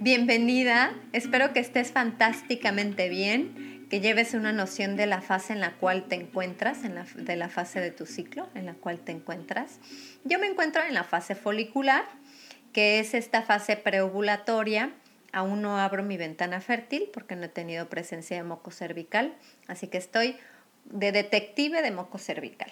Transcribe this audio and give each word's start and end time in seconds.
Bienvenida, 0.00 0.92
espero 1.12 1.52
que 1.52 1.60
estés 1.60 1.92
fantásticamente 1.92 3.08
bien, 3.08 3.86
que 3.88 4.00
lleves 4.00 4.34
una 4.34 4.52
noción 4.52 4.96
de 4.96 5.06
la 5.06 5.22
fase 5.22 5.52
en 5.52 5.60
la 5.60 5.74
cual 5.74 6.08
te 6.08 6.16
encuentras, 6.16 6.84
en 6.84 6.96
la, 6.96 7.06
de 7.14 7.36
la 7.36 7.48
fase 7.48 7.80
de 7.80 7.90
tu 7.90 8.04
ciclo 8.04 8.48
en 8.54 8.66
la 8.66 8.74
cual 8.74 8.98
te 8.98 9.12
encuentras. 9.12 9.78
Yo 10.24 10.38
me 10.38 10.46
encuentro 10.46 10.82
en 10.82 10.94
la 10.94 11.04
fase 11.04 11.34
folicular, 11.34 12.04
que 12.72 12.98
es 12.98 13.14
esta 13.14 13.42
fase 13.42 13.76
preovulatoria. 13.76 14.90
Aún 15.32 15.62
no 15.62 15.78
abro 15.78 16.02
mi 16.02 16.16
ventana 16.16 16.60
fértil 16.60 17.08
porque 17.12 17.36
no 17.36 17.44
he 17.44 17.48
tenido 17.48 17.88
presencia 17.88 18.36
de 18.36 18.42
moco 18.42 18.70
cervical, 18.70 19.34
así 19.68 19.86
que 19.86 19.98
estoy 19.98 20.36
de 20.86 21.12
detective 21.12 21.82
de 21.82 21.90
moco 21.92 22.18
cervical. 22.18 22.70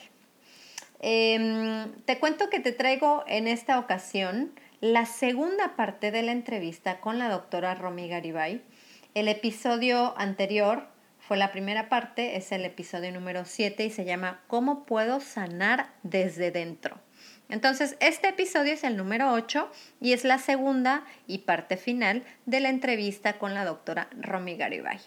Em, 1.00 1.92
te 2.04 2.18
cuento 2.18 2.50
que 2.50 2.60
te 2.60 2.72
traigo 2.72 3.24
en 3.26 3.48
esta 3.48 3.78
ocasión 3.78 4.52
la 4.82 5.06
segunda 5.06 5.76
parte 5.76 6.10
de 6.10 6.22
la 6.22 6.32
entrevista 6.32 6.98
con 6.98 7.16
la 7.16 7.28
doctora 7.28 7.76
Romy 7.76 8.08
Garibay. 8.08 8.62
El 9.14 9.28
episodio 9.28 10.12
anterior 10.18 10.88
fue 11.20 11.36
la 11.36 11.52
primera 11.52 11.88
parte, 11.88 12.36
es 12.36 12.50
el 12.50 12.64
episodio 12.64 13.12
número 13.12 13.44
7 13.44 13.84
y 13.84 13.90
se 13.90 14.04
llama 14.04 14.40
¿Cómo 14.48 14.84
puedo 14.84 15.20
sanar 15.20 15.92
desde 16.02 16.50
dentro? 16.50 16.98
Entonces, 17.48 17.96
este 18.00 18.30
episodio 18.30 18.72
es 18.72 18.82
el 18.82 18.96
número 18.96 19.30
8 19.32 19.70
y 20.00 20.14
es 20.14 20.24
la 20.24 20.38
segunda 20.38 21.04
y 21.28 21.38
parte 21.38 21.76
final 21.76 22.24
de 22.46 22.58
la 22.58 22.68
entrevista 22.68 23.38
con 23.38 23.54
la 23.54 23.64
doctora 23.64 24.08
Romy 24.20 24.56
Garibay. 24.56 24.98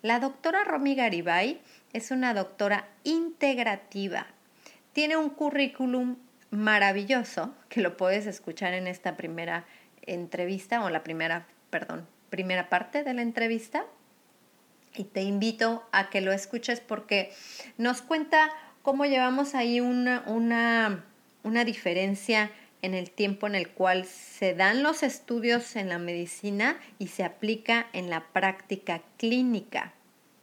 La 0.00 0.18
doctora 0.18 0.64
Romy 0.64 0.94
Garibay 0.94 1.60
es 1.92 2.10
una 2.10 2.32
doctora 2.32 2.88
integrativa. 3.04 4.28
Tiene 4.94 5.18
un 5.18 5.28
currículum 5.28 6.16
maravilloso 6.50 7.54
que 7.68 7.80
lo 7.80 7.96
puedes 7.96 8.26
escuchar 8.26 8.74
en 8.74 8.86
esta 8.86 9.16
primera 9.16 9.64
entrevista 10.02 10.84
o 10.84 10.90
la 10.90 11.02
primera, 11.02 11.46
perdón, 11.70 12.06
primera 12.28 12.68
parte 12.68 13.02
de 13.02 13.14
la 13.14 13.22
entrevista. 13.22 13.84
Y 14.94 15.04
te 15.04 15.22
invito 15.22 15.86
a 15.92 16.10
que 16.10 16.20
lo 16.20 16.32
escuches 16.32 16.80
porque 16.80 17.32
nos 17.78 18.02
cuenta 18.02 18.50
cómo 18.82 19.04
llevamos 19.04 19.54
ahí 19.54 19.80
una, 19.80 20.24
una, 20.26 21.04
una 21.44 21.64
diferencia 21.64 22.50
en 22.82 22.94
el 22.94 23.10
tiempo 23.10 23.46
en 23.46 23.54
el 23.54 23.68
cual 23.68 24.04
se 24.04 24.54
dan 24.54 24.82
los 24.82 25.02
estudios 25.02 25.76
en 25.76 25.88
la 25.88 25.98
medicina 25.98 26.78
y 26.98 27.08
se 27.08 27.24
aplica 27.24 27.86
en 27.92 28.10
la 28.10 28.24
práctica 28.32 29.02
clínica. 29.18 29.92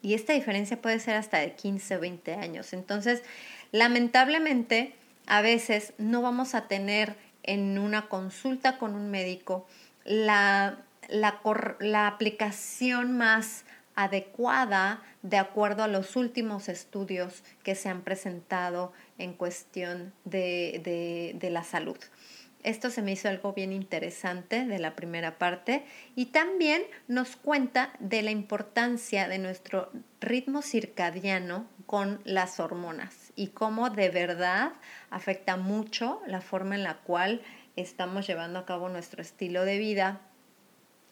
Y 0.01 0.13
esta 0.13 0.33
diferencia 0.33 0.81
puede 0.81 0.99
ser 0.99 1.15
hasta 1.15 1.39
de 1.39 1.53
15 1.53 1.97
o 1.97 1.99
20 1.99 2.35
años. 2.35 2.73
Entonces, 2.73 3.23
lamentablemente, 3.71 4.93
a 5.27 5.41
veces 5.41 5.93
no 5.97 6.21
vamos 6.21 6.55
a 6.55 6.67
tener 6.67 7.15
en 7.43 7.77
una 7.77 8.07
consulta 8.07 8.77
con 8.77 8.95
un 8.95 9.11
médico 9.11 9.67
la, 10.05 10.79
la, 11.09 12.07
aplicación 12.07 13.17
más 13.17 13.65
adecuada 13.95 15.03
de 15.21 15.37
acuerdo 15.37 15.83
a 15.83 15.87
los 15.87 16.15
últimos 16.15 16.69
estudios 16.69 17.43
que 17.63 17.75
se 17.75 17.89
han 17.89 18.01
presentado 18.01 18.93
en 19.17 19.33
cuestión 19.33 20.13
de, 20.23 21.33
de, 21.39 21.49
la 21.49 21.63
salud. 21.63 21.97
Esto 22.63 22.89
se 22.89 23.01
me 23.01 23.13
hizo 23.13 23.29
algo 23.29 23.53
bien 23.53 23.71
interesante 23.71 24.65
de 24.65 24.79
la 24.79 24.95
primera 24.95 25.37
parte 25.37 25.83
y 26.15 26.27
también 26.27 26.83
nos 27.07 27.35
cuenta 27.35 27.93
de 27.99 28.21
la 28.21 28.31
importancia 28.31 29.27
de 29.27 29.39
nuestro 29.39 29.91
ritmo 30.19 30.61
circadiano 30.61 31.67
con 31.85 32.21
las 32.25 32.59
hormonas 32.59 33.26
y 33.37 33.47
cómo 33.49 33.89
de 33.89 34.09
verdad 34.09 34.73
afecta 35.09 35.55
mucho 35.55 36.21
la 36.27 36.41
forma 36.41 36.75
en 36.75 36.83
la 36.83 36.95
cual 36.95 37.41
estamos 37.77 38.27
llevando 38.27 38.59
a 38.59 38.65
cabo 38.65 38.89
nuestro 38.89 39.21
estilo 39.21 39.63
de 39.63 39.77
vida 39.77 40.19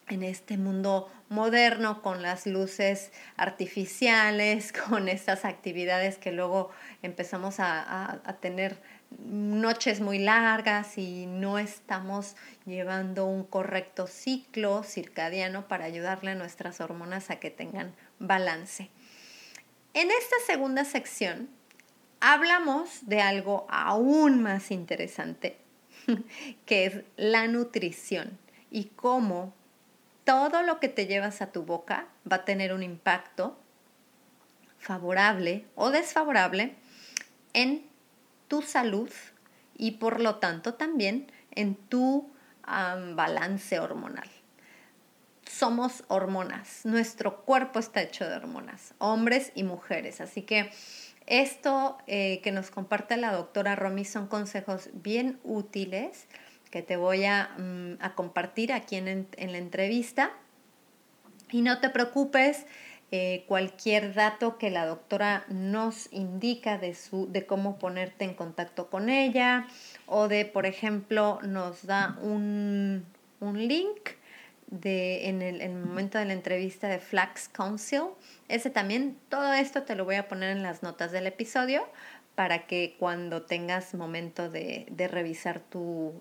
en 0.08 0.22
este 0.22 0.56
mundo 0.56 1.10
moderno 1.28 2.02
con 2.02 2.22
las 2.22 2.46
luces 2.46 3.12
artificiales, 3.36 4.72
con 4.88 5.08
estas 5.08 5.44
actividades 5.44 6.18
que 6.18 6.32
luego 6.32 6.70
empezamos 7.02 7.56
a, 7.58 8.20
tener 8.40 8.80
noches 9.24 10.00
muy 10.00 10.18
largas 10.18 10.98
y 10.98 11.26
no 11.26 11.58
estamos 11.58 12.36
llevando 12.66 13.26
un 13.26 13.44
correcto 13.44 14.08
ciclo 14.08 14.82
circadiano 14.82 15.68
para 15.68 15.84
ayudarle 15.84 16.32
a 16.32 16.34
nuestras 16.34 16.80
hormonas 16.80 17.30
a 17.30 17.36
que 17.36 17.50
tengan 17.50 17.94
balance. 18.18 18.90
En 19.94 20.10
esta 20.10 20.36
segunda 20.46 20.84
sección 20.84 21.48
hablamos 22.26 23.06
de 23.06 23.20
algo 23.20 23.68
aún 23.70 24.42
más 24.42 24.72
interesante, 24.72 25.58
que 26.66 26.86
es 26.86 27.00
la 27.16 27.46
nutrición 27.46 28.36
y 28.68 28.86
cómo 28.86 29.54
todo 30.24 30.62
lo 30.62 30.80
que 30.80 30.88
te 30.88 31.06
llevas 31.06 31.40
a 31.40 31.52
tu 31.52 31.62
boca 31.62 32.08
va 32.30 32.38
a 32.38 32.44
tener 32.44 32.72
un 32.72 32.82
impacto 32.82 33.56
favorable 34.76 35.66
o 35.76 35.90
desfavorable 35.90 36.74
en 37.52 37.86
tu 38.48 38.60
salud 38.60 39.10
y 39.76 39.92
por 39.92 40.18
lo 40.20 40.36
tanto 40.36 40.74
también 40.74 41.30
en 41.52 41.76
tu 41.76 42.28
balance 42.66 43.78
hormonal. 43.78 44.28
Somos 45.48 46.02
hormonas, 46.08 46.80
nuestro 46.84 47.42
cuerpo 47.42 47.78
está 47.78 48.02
hecho 48.02 48.28
de 48.28 48.34
hormonas, 48.34 48.94
hombres 48.98 49.52
y 49.54 49.62
mujeres, 49.62 50.20
así 50.20 50.42
que 50.42 50.72
esto 51.26 51.98
eh, 52.06 52.40
que 52.42 52.52
nos 52.52 52.70
comparte 52.70 53.16
la 53.16 53.32
doctora 53.32 53.74
Romy 53.76 54.04
son 54.04 54.28
consejos 54.28 54.90
bien 54.92 55.38
útiles 55.42 56.26
que 56.70 56.82
te 56.82 56.96
voy 56.96 57.24
a, 57.24 57.50
mm, 57.58 58.14
compartir 58.14 58.72
aquí 58.72 58.96
en, 58.96 59.28
la 59.36 59.58
entrevista. 59.58 60.30
Y 61.50 61.62
no 61.62 61.80
te 61.80 61.90
preocupes, 61.90 62.66
eh, 63.12 63.44
cualquier 63.46 64.14
dato 64.14 64.58
que 64.58 64.70
la 64.70 64.84
doctora 64.84 65.44
nos 65.48 66.12
indica 66.12 66.76
de, 66.76 66.94
su, 66.94 67.30
de 67.30 67.46
cómo 67.46 67.78
ponerte 67.78 68.24
en 68.24 68.34
contacto 68.34 68.90
con 68.90 69.08
ella 69.08 69.68
o 70.06 70.28
de, 70.28 70.44
por 70.44 70.66
ejemplo, 70.66 71.38
nos 71.42 71.86
da 71.86 72.18
un, 72.20 73.06
un 73.40 73.68
link 73.68 74.10
de, 74.68 75.28
en, 75.28 75.42
el, 75.42 75.74
momento 75.74 76.18
de 76.18 76.24
la 76.24 76.32
entrevista 76.32 76.88
de 76.88 76.98
Flax 76.98 77.48
Council. 77.48 78.02
Ese 78.48 78.70
también, 78.70 79.18
todo 79.28 79.52
esto 79.52 79.82
te 79.82 79.94
lo 79.94 80.04
voy 80.04 80.16
a 80.16 80.28
poner 80.28 80.56
en 80.56 80.62
las 80.62 80.82
notas 80.82 81.12
del 81.12 81.26
episodio 81.26 81.86
para 82.36 82.66
que 82.66 82.96
cuando 82.98 83.42
tengas 83.42 83.94
momento 83.94 84.50
de, 84.50 84.86
revisar 85.10 85.60
tu, 85.60 86.12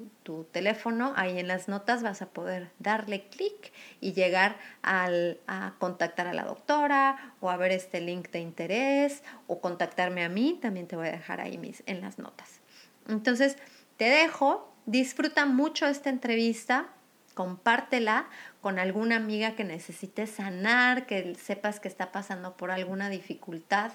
teléfono, 0.51 1.13
ahí 1.17 1.37
en 1.37 1.47
las 1.49 1.67
notas 1.67 2.03
vas 2.03 2.21
a 2.21 2.27
poder 2.27 2.71
darle 2.79 3.27
clic 3.27 3.73
y 3.99 4.13
llegar 4.13 4.55
al, 4.81 5.39
a 5.45 5.73
contactar 5.77 6.27
a 6.27 6.33
la 6.33 6.45
doctora 6.45 7.35
o 7.41 7.49
a 7.49 7.57
ver 7.57 7.73
este 7.73 7.99
link 7.99 8.29
de 8.29 8.39
interés 8.39 9.23
o 9.47 9.59
contactarme 9.59 10.23
a 10.23 10.29
mí, 10.29 10.57
también 10.61 10.87
te 10.87 10.95
voy 10.95 11.09
a 11.09 11.11
dejar 11.11 11.41
ahí 11.41 11.57
mis, 11.57 11.83
en 11.85 11.99
las 11.99 12.17
notas. 12.17 12.61
Entonces, 13.09 13.57
te 13.97 14.05
dejo, 14.05 14.73
disfruta 14.85 15.45
mucho 15.45 15.85
esta 15.85 16.09
entrevista, 16.09 16.87
compártela 17.35 18.27
con 18.61 18.79
alguna 18.79 19.17
amiga 19.17 19.51
que 19.51 19.63
necesite 19.63 20.25
sanar, 20.25 21.05
que 21.05 21.35
sepas 21.35 21.79
que 21.79 21.87
está 21.87 22.11
pasando 22.11 22.57
por 22.57 22.71
alguna 22.71 23.09
dificultad. 23.09 23.91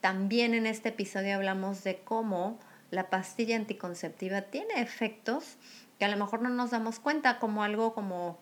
También 0.00 0.54
en 0.54 0.66
este 0.66 0.90
episodio 0.90 1.34
hablamos 1.34 1.82
de 1.82 1.98
cómo 1.98 2.60
la 2.90 3.10
pastilla 3.10 3.56
anticonceptiva 3.56 4.42
tiene 4.42 4.80
efectos 4.80 5.56
que 5.98 6.04
a 6.04 6.08
lo 6.08 6.16
mejor 6.16 6.42
no 6.42 6.50
nos 6.50 6.70
damos 6.70 7.00
cuenta, 7.00 7.38
como 7.38 7.64
algo 7.64 7.94
como, 7.94 8.38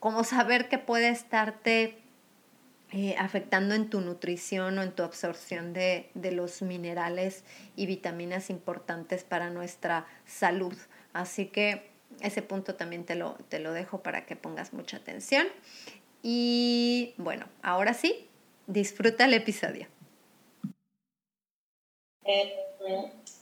como 0.00 0.24
saber 0.24 0.68
que 0.68 0.78
puede 0.78 1.08
estarte 1.08 1.98
eh, 2.92 3.16
afectando 3.18 3.74
en 3.74 3.90
tu 3.90 4.00
nutrición 4.00 4.78
o 4.78 4.82
en 4.82 4.92
tu 4.92 5.02
absorción 5.02 5.72
de, 5.72 6.08
los 6.14 6.62
minerales 6.62 7.44
y 7.74 7.86
vitaminas 7.86 8.48
importantes 8.48 9.24
para 9.24 9.50
nuestra 9.50 10.06
salud. 10.24 10.76
Así 11.12 11.46
que 11.46 11.90
ese 12.20 12.42
punto 12.42 12.74
también 12.74 13.04
te 13.04 13.14
lo, 13.14 13.34
te 13.48 13.58
lo 13.58 13.72
dejo 13.72 14.02
para 14.02 14.26
que 14.26 14.36
pongas 14.36 14.72
mucha 14.72 14.96
atención. 14.96 15.46
Y 16.22 17.14
bueno, 17.18 17.46
ahora 17.62 17.94
sí, 17.94 18.28
disfruta 18.66 19.26
el 19.26 19.34
episodio. 19.34 19.86
Eh, 22.24 22.54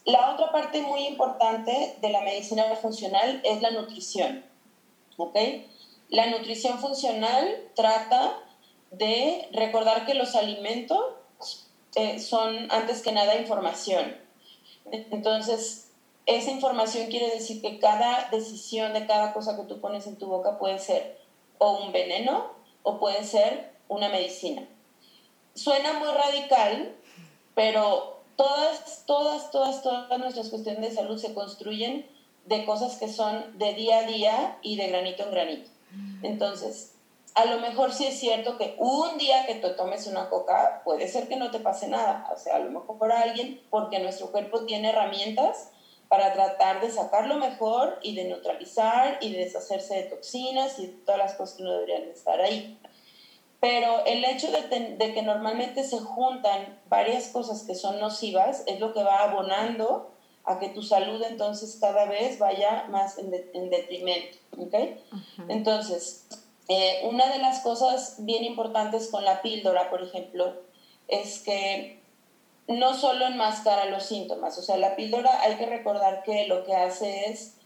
la 0.05 0.35
otra 0.35 0.53
parte 0.53 0.83
muy 0.83 1.07
importante 1.07 1.97
de 2.01 2.11
la 2.11 2.21
medicina 2.21 2.65
funcional 2.77 3.41
es 3.45 3.63
la 3.63 3.71
nutrición. 3.71 4.45
¿ok? 5.17 5.37
La 6.09 6.27
nutrición 6.27 6.79
funcional 6.79 7.71
trata 7.75 8.39
de 8.91 9.49
recordar 9.53 10.07
que 10.07 10.15
los 10.15 10.35
alimentos 10.35 11.01
eh, 11.97 12.19
son 12.21 12.71
antes 12.71 13.03
que 13.03 13.13
nada 13.13 13.37
información. 13.37 14.17
Entonces, 14.91 15.91
esa 16.27 16.51
información 16.51 17.09
quiere 17.09 17.31
decir 17.31 17.61
que 17.61 17.79
cada 17.79 18.29
decisión 18.31 18.93
de 18.93 19.07
cada 19.07 19.33
cosa 19.33 19.57
que 19.57 19.65
tú 19.65 19.81
pones 19.81 20.07
en 20.07 20.17
tu 20.17 20.27
boca 20.27 20.59
puede 20.59 20.79
ser 20.79 21.19
o 21.59 21.85
un 21.85 21.93
veneno 21.93 22.53
o 22.83 22.99
puede 22.99 23.25
ser 23.25 23.73
una 23.89 24.09
medicina. 24.09 24.67
Suena 25.55 25.93
muy 25.95 26.09
radical, 26.09 26.95
pero 27.55 28.23
todas, 28.37 29.05
todas, 29.07 29.51
todas, 29.51 29.83
todas 29.83 30.19
nuestras 30.19 30.49
cuestiones 30.49 30.81
de 30.81 30.95
salud 30.95 31.19
se 31.19 31.35
construyen 31.35 32.07
de 32.47 32.65
cosas 32.65 32.97
que 32.97 33.09
son 33.09 33.59
de 33.59 33.75
día 33.75 34.01
a 34.01 34.03
día 34.05 34.59
y 34.63 34.77
de 34.77 34.89
granito 34.89 35.25
en 35.25 35.31
granito. 35.31 35.71
Entonces, 36.23 36.95
a 37.35 37.45
lo 37.47 37.61
mejor 37.61 37.93
sí 37.93 38.07
es 38.07 38.19
cierto 38.19 38.59
que 38.59 38.75
un 38.79 39.19
día 39.19 39.47
que 39.47 39.57
tú 39.57 39.69
tomes 39.77 40.07
una 40.07 40.29
coca, 40.29 40.83
puede 40.85 41.09
ser 41.09 41.29
que 41.29 41.37
no 41.37 41.51
te 41.51 41.61
pase 41.61 41.89
nada. 41.89 42.29
O 42.35 42.39
sea, 42.39 42.57
a 42.57 42.59
lo 42.59 42.71
mejor 42.71 42.99
por 42.99 43.13
alguien, 43.13 43.61
porque 43.71 44.01
nuestro 44.01 44.31
cuerpo 44.33 44.65
tiene 44.65 44.91
herramientas 44.91 45.71
para 46.09 46.33
tratar 46.33 46.81
de 46.81 46.91
sacarlo 46.91 47.37
mejor 47.37 47.99
y 48.03 48.15
de 48.15 48.25
neutralizar 48.25 49.19
y 49.21 49.33
de 49.33 49.39
deshacerse 49.39 49.95
de 49.95 50.03
toxinas 50.05 50.79
y 50.79 50.87
de 50.87 50.93
todas 51.05 51.19
las 51.19 51.35
cosas 51.35 51.57
que 51.57 51.65
no 51.65 51.73
deberían 51.73 52.05
estar 52.05 52.41
ahí. 52.41 52.79
Pero 53.61 54.05
el 54.05 54.25
hecho 54.25 54.51
de, 54.51 54.97
de 54.97 55.15
que 55.15 55.23
normalmente 55.23 55.85
se 55.85 55.99
juntan 55.99 56.81
varias 56.89 57.29
cosas 57.29 57.63
que 57.63 57.75
son 57.75 57.99
nocivas 57.99 58.63
es 58.67 58.79
lo 58.79 58.93
que 58.93 59.03
va 59.03 59.23
abonando 59.23 60.15
a 60.45 60.59
que 60.59 60.69
tu 60.69 60.83
salud 60.83 61.23
entonces 61.23 61.79
cada 61.81 62.05
vez 62.05 62.39
vaya 62.39 62.87
más 62.91 63.19
en, 63.19 63.31
detrimento. 63.71 64.39
¿okay? 64.59 65.03
Entonces, 65.49 66.27
eh, 66.69 67.01
una 67.05 67.33
de 67.33 67.39
las 67.39 67.61
cosas 67.61 68.17
bien 68.19 68.45
importantes 68.45 69.09
con 69.09 69.25
la 69.25 69.43
píldora, 69.43 69.91
por 69.91 70.03
ejemplo, 70.03 70.55
es 71.09 71.41
que 71.41 72.03
no 72.67 72.95
solo 72.95 73.27
enmascara 73.27 73.87
los 73.87 74.05
síntomas, 74.05 74.59
o 74.59 74.63
sea, 74.63 74.77
la 74.77 74.97
píldora 74.97 75.43
hay 75.43 75.57
que 75.57 75.67
recordar 75.67 76.23
que 76.23 76.47
lo 76.47 76.65
que 76.65 76.75
hace 76.75 77.31
es 77.31 77.57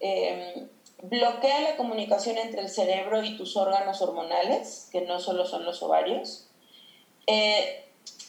em, 0.00 0.68
bloquea 1.02 1.60
la 1.60 1.76
comunicación 1.76 2.38
entre 2.38 2.60
el 2.60 2.68
cerebro 2.68 3.22
y 3.22 3.36
tus 3.36 3.56
órganos 3.56 4.00
hormonales, 4.00 4.88
que 4.92 5.02
no 5.02 5.18
solo 5.18 5.46
son 5.46 5.64
los 5.64 5.82
ovarios, 5.82 6.48
eh, 7.26 7.84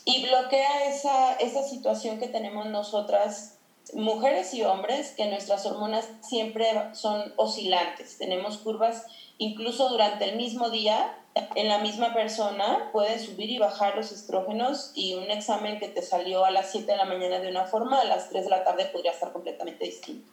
y 0.06 0.24
bloquea 0.24 0.86
esa, 0.88 1.34
esa 1.36 1.64
situación 1.64 2.20
que 2.20 2.28
tenemos 2.28 2.68
nosotras 2.68 3.55
mujeres 3.94 4.54
y 4.54 4.64
hombres 4.64 5.12
que 5.12 5.28
nuestras 5.28 5.66
hormonas 5.66 6.08
siempre 6.22 6.66
son 6.94 7.34
oscilantes. 7.38 8.18
Tenemos 8.18 8.58
curvas 8.58 9.06
incluso 9.38 9.90
durante 9.90 10.30
el 10.30 10.38
mismo 10.38 10.70
día, 10.70 11.18
en 11.56 11.68
la 11.68 11.80
misma 11.80 12.14
persona 12.14 12.90
pueden 12.94 13.20
subir 13.20 13.50
y 13.50 13.58
bajar 13.58 13.96
los 13.98 14.14
estrógenos 14.14 14.92
y 14.96 15.16
un 15.16 15.30
examen 15.30 15.80
que 15.80 15.90
te 15.90 16.02
salió 16.02 16.46
a 16.46 16.52
las 16.52 16.72
7 16.72 16.90
de 16.90 16.98
la 16.98 17.04
mañana 17.04 17.40
de 17.40 17.50
una 17.50 17.66
forma, 17.66 18.00
a 18.00 18.06
las 18.06 18.30
3 18.30 18.46
de 18.46 18.50
la 18.50 18.64
tarde 18.64 18.86
podría 18.86 19.12
estar 19.12 19.34
completamente 19.34 19.84
distinto. 19.84 20.32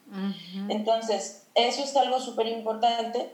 Entonces, 0.68 1.48
eso 1.54 1.82
es 1.82 1.96
algo 1.96 2.20
súper 2.20 2.46
importante 2.46 3.32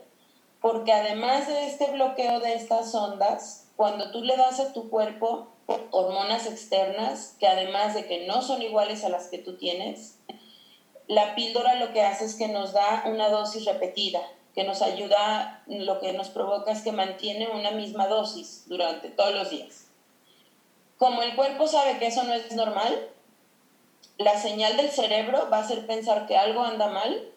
porque 0.62 0.93
además 0.93 1.47
de 1.47 1.67
este 1.67 1.93
bloqueo 1.93 2.41
de 2.41 2.55
estas 2.55 2.94
ondas, 2.94 3.68
cuando 3.78 4.10
tú 4.10 4.25
le 4.25 4.36
das 4.36 4.58
a 4.58 4.72
tu 4.72 4.90
cuerpo 4.90 5.52
hormonas 5.92 6.46
externas 6.46 7.36
que 7.38 7.46
además 7.46 7.94
de 7.94 8.06
que 8.06 8.26
no 8.26 8.42
son 8.42 8.60
iguales 8.60 9.04
a 9.04 9.08
las 9.08 9.28
que 9.28 9.38
tú 9.38 9.56
tienes, 9.56 10.19
la 11.06 11.36
píldora 11.36 11.76
lo 11.76 11.92
que 11.92 12.02
hace 12.02 12.25
es 12.25 12.34
que 12.34 12.48
nos 12.48 12.72
da 12.72 13.04
una 13.06 13.28
dosis 13.28 13.64
repetida, 13.66 14.20
que 14.52 14.64
nos 14.64 14.82
ayuda, 14.82 15.62
lo 15.69 16.00
que 16.00 16.12
nos 16.12 16.28
provoca 16.28 16.72
es 16.72 16.82
que 16.82 16.90
mantiene 16.90 17.50
una 17.50 17.70
misma 17.70 18.08
dosis 18.08 18.64
durante 18.66 19.10
todos 19.10 19.32
los 19.32 19.48
días. 19.48 19.86
Como 20.96 21.22
el 21.22 21.36
cuerpo 21.36 21.69
sabe 21.69 22.00
que 22.00 22.08
eso 22.08 22.24
no 22.24 22.34
es 22.34 22.50
normal, 22.56 23.10
la 24.16 24.40
señal 24.40 24.76
del 24.76 24.90
cerebro 24.90 25.50
va 25.52 25.58
a 25.58 25.62
hacer 25.62 25.86
pensar 25.86 26.26
que 26.26 26.36
algo 26.36 26.62
anda 26.62 26.88
mal 26.88 27.31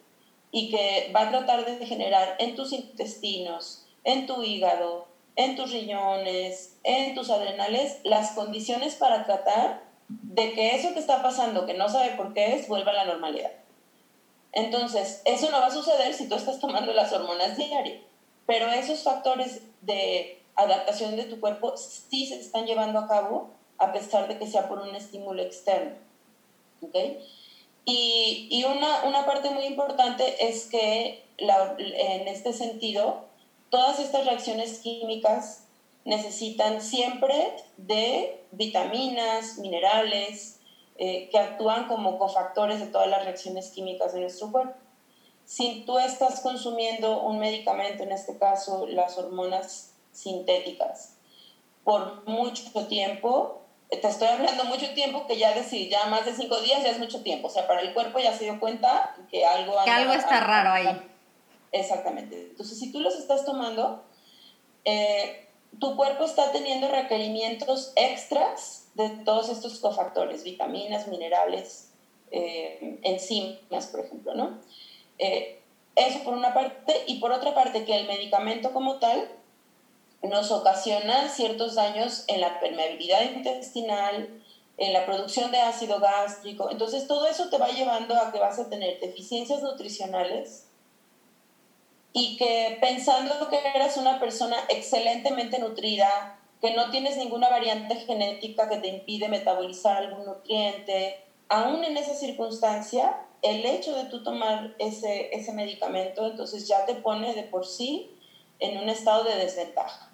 y 0.49 0.71
que 0.71 1.11
va 1.15 1.21
a 1.21 1.29
tratar 1.29 1.65
de 1.65 1.85
generar 1.85 2.35
en 2.39 2.55
tus 2.55 2.73
intestinos, 2.73 3.85
en 4.03 4.25
tu 4.25 4.41
hígado, 4.41 5.10
en 5.35 5.55
tus 5.55 5.71
riñones, 5.71 6.77
en 6.83 7.15
tus 7.15 7.29
adrenales, 7.29 7.99
las 8.03 8.31
condiciones 8.31 8.95
para 8.95 9.25
tratar 9.25 9.83
de 10.09 10.53
que 10.53 10.75
eso 10.75 10.93
que 10.93 10.99
está 10.99 11.21
pasando, 11.21 11.65
que 11.65 11.73
no 11.73 11.89
sabe 11.89 12.11
por 12.11 12.33
qué 12.33 12.55
es, 12.55 12.67
vuelva 12.67 12.91
a 12.91 12.95
la 12.95 13.05
normalidad. 13.05 13.51
Entonces, 14.51 15.21
eso 15.25 15.49
no 15.49 15.61
va 15.61 15.67
a 15.67 15.71
suceder 15.71 16.13
si 16.13 16.27
tú 16.27 16.35
estás 16.35 16.59
tomando 16.59 16.93
las 16.93 17.13
hormonas 17.13 17.55
diario, 17.55 18.01
pero 18.45 18.69
esos 18.69 19.03
factores 19.03 19.61
de 19.81 20.41
adaptación 20.55 21.15
de 21.15 21.23
tu 21.23 21.39
cuerpo 21.39 21.77
sí 21.77 22.25
se 22.25 22.39
están 22.39 22.65
llevando 22.65 22.99
a 22.99 23.07
cabo 23.07 23.51
a 23.77 23.93
pesar 23.93 24.27
de 24.27 24.37
que 24.37 24.47
sea 24.47 24.67
por 24.67 24.79
un 24.79 24.93
estímulo 24.95 25.41
externo. 25.41 25.95
¿Okay? 26.81 27.19
Y, 27.85 28.47
y 28.51 28.63
una, 28.65 29.03
una, 29.05 29.25
parte 29.25 29.49
muy 29.49 29.65
importante 29.65 30.47
es 30.47 30.65
que 30.65 31.23
en 31.37 32.27
este 32.27 32.53
sentido, 32.53 33.25
todas 33.71 33.99
estas 33.99 34.25
reacciones 34.25 34.79
químicas 34.79 35.63
necesitan 36.05 36.81
siempre 36.81 37.55
de 37.77 38.43
vitaminas, 38.51 39.57
minerales, 39.57 40.59
eh, 40.97 41.29
que 41.31 41.39
actúan 41.39 41.87
como 41.87 42.19
cofactores 42.19 42.79
de 42.79 42.87
todas 42.87 43.07
las 43.07 43.23
reacciones 43.23 43.69
químicas 43.71 44.13
de 44.13 44.19
nuestro 44.19 44.51
cuerpo. 44.51 44.75
Si 45.45 45.83
tú 45.85 45.97
estás 45.97 46.41
consumiendo 46.41 47.23
un 47.23 47.39
medicamento, 47.39 48.03
en 48.03 48.11
este 48.11 48.37
caso 48.37 48.85
las 48.87 49.17
hormonas 49.17 49.93
sintéticas, 50.11 51.15
por 51.83 52.27
mucho 52.27 52.87
tiempo, 52.87 53.61
te 53.89 54.07
estoy 54.07 54.27
hablando 54.27 54.65
mucho 54.65 54.93
tiempo 54.93 55.25
que 55.27 55.37
ya 55.37 55.53
decir, 55.53 55.89
ya 55.89 56.05
más 56.05 56.25
de 56.25 56.33
cinco 56.33 56.59
días 56.59 56.83
ya 56.83 56.89
es 56.89 56.99
mucho 56.99 57.23
tiempo. 57.23 57.47
O 57.47 57.49
sea, 57.49 57.67
para 57.67 57.81
el 57.81 57.93
cuerpo 57.93 58.19
ya 58.19 58.33
se 58.33 58.43
dio 58.43 58.59
cuenta 58.59 59.15
que 59.29 59.45
algo... 59.45 59.73
Que 59.83 59.91
algo 59.91 60.13
está 60.13 60.41
raro 60.41 60.71
ahí. 60.71 61.10
Exactamente. 61.71 62.49
Entonces, 62.51 62.77
si 62.79 62.91
tú 62.91 62.99
los 62.99 63.15
estás 63.17 63.45
tomando, 63.45 64.03
eh, 64.85 65.47
tu 65.79 65.95
cuerpo 65.95 66.25
está 66.25 66.51
teniendo 66.51 66.87
requerimientos 66.89 67.93
extras 67.95 68.89
de 68.95 69.09
todos 69.23 69.49
estos 69.49 69.79
cofactores, 69.79 70.43
vitaminas, 70.43 71.07
minerales, 71.07 71.91
eh, 72.31 72.99
enzimas, 73.03 73.87
por 73.87 74.01
ejemplo, 74.01 74.33
¿no? 74.33 74.59
Eh, 75.17 75.61
eso 75.95 76.23
por 76.23 76.33
una 76.33 76.53
parte, 76.53 77.03
y 77.07 77.19
por 77.19 77.31
otra 77.31 77.53
parte 77.53 77.85
que 77.85 77.95
el 77.95 78.07
medicamento 78.07 78.71
como 78.71 78.99
tal 78.99 79.29
nos 80.23 80.51
ocasiona 80.51 81.29
ciertos 81.29 81.75
daños 81.75 82.25
en 82.27 82.41
la 82.41 82.59
permeabilidad 82.59 83.21
intestinal, 83.23 84.41
en 84.77 84.93
la 84.93 85.05
producción 85.05 85.51
de 85.51 85.59
ácido 85.59 85.99
gástrico. 85.99 86.69
Entonces 86.69 87.07
todo 87.07 87.27
eso 87.27 87.49
te 87.49 87.57
va 87.57 87.69
llevando 87.69 88.15
a 88.15 88.31
que 88.31 88.39
vas 88.39 88.59
a 88.59 88.69
tener 88.69 88.99
deficiencias 88.99 89.61
nutricionales 89.61 90.67
y 92.13 92.37
que 92.37 92.77
pensando 92.81 93.49
que 93.49 93.59
eras 93.73 93.97
una 93.97 94.19
persona 94.19 94.57
excelentemente 94.69 95.59
nutrida, 95.59 96.39
que 96.59 96.73
no 96.73 96.91
tienes 96.91 97.17
ninguna 97.17 97.49
variante 97.49 97.95
genética 97.95 98.69
que 98.69 98.77
te 98.77 98.87
impide 98.87 99.29
metabolizar 99.29 99.97
algún 99.97 100.25
nutriente, 100.25 101.23
aún 101.47 101.83
en 101.83 101.97
esa 101.97 102.13
circunstancia, 102.13 103.25
el 103.41 103.65
hecho 103.65 103.95
de 103.95 104.05
tú 104.05 104.23
tomar 104.23 104.75
ese, 104.77 105.35
ese 105.35 105.53
medicamento, 105.53 106.27
entonces 106.27 106.67
ya 106.67 106.85
te 106.85 106.95
pone 106.95 107.33
de 107.33 107.43
por 107.43 107.65
sí 107.65 108.11
en 108.59 108.77
un 108.77 108.89
estado 108.89 109.23
de 109.23 109.35
desventaja. 109.37 110.11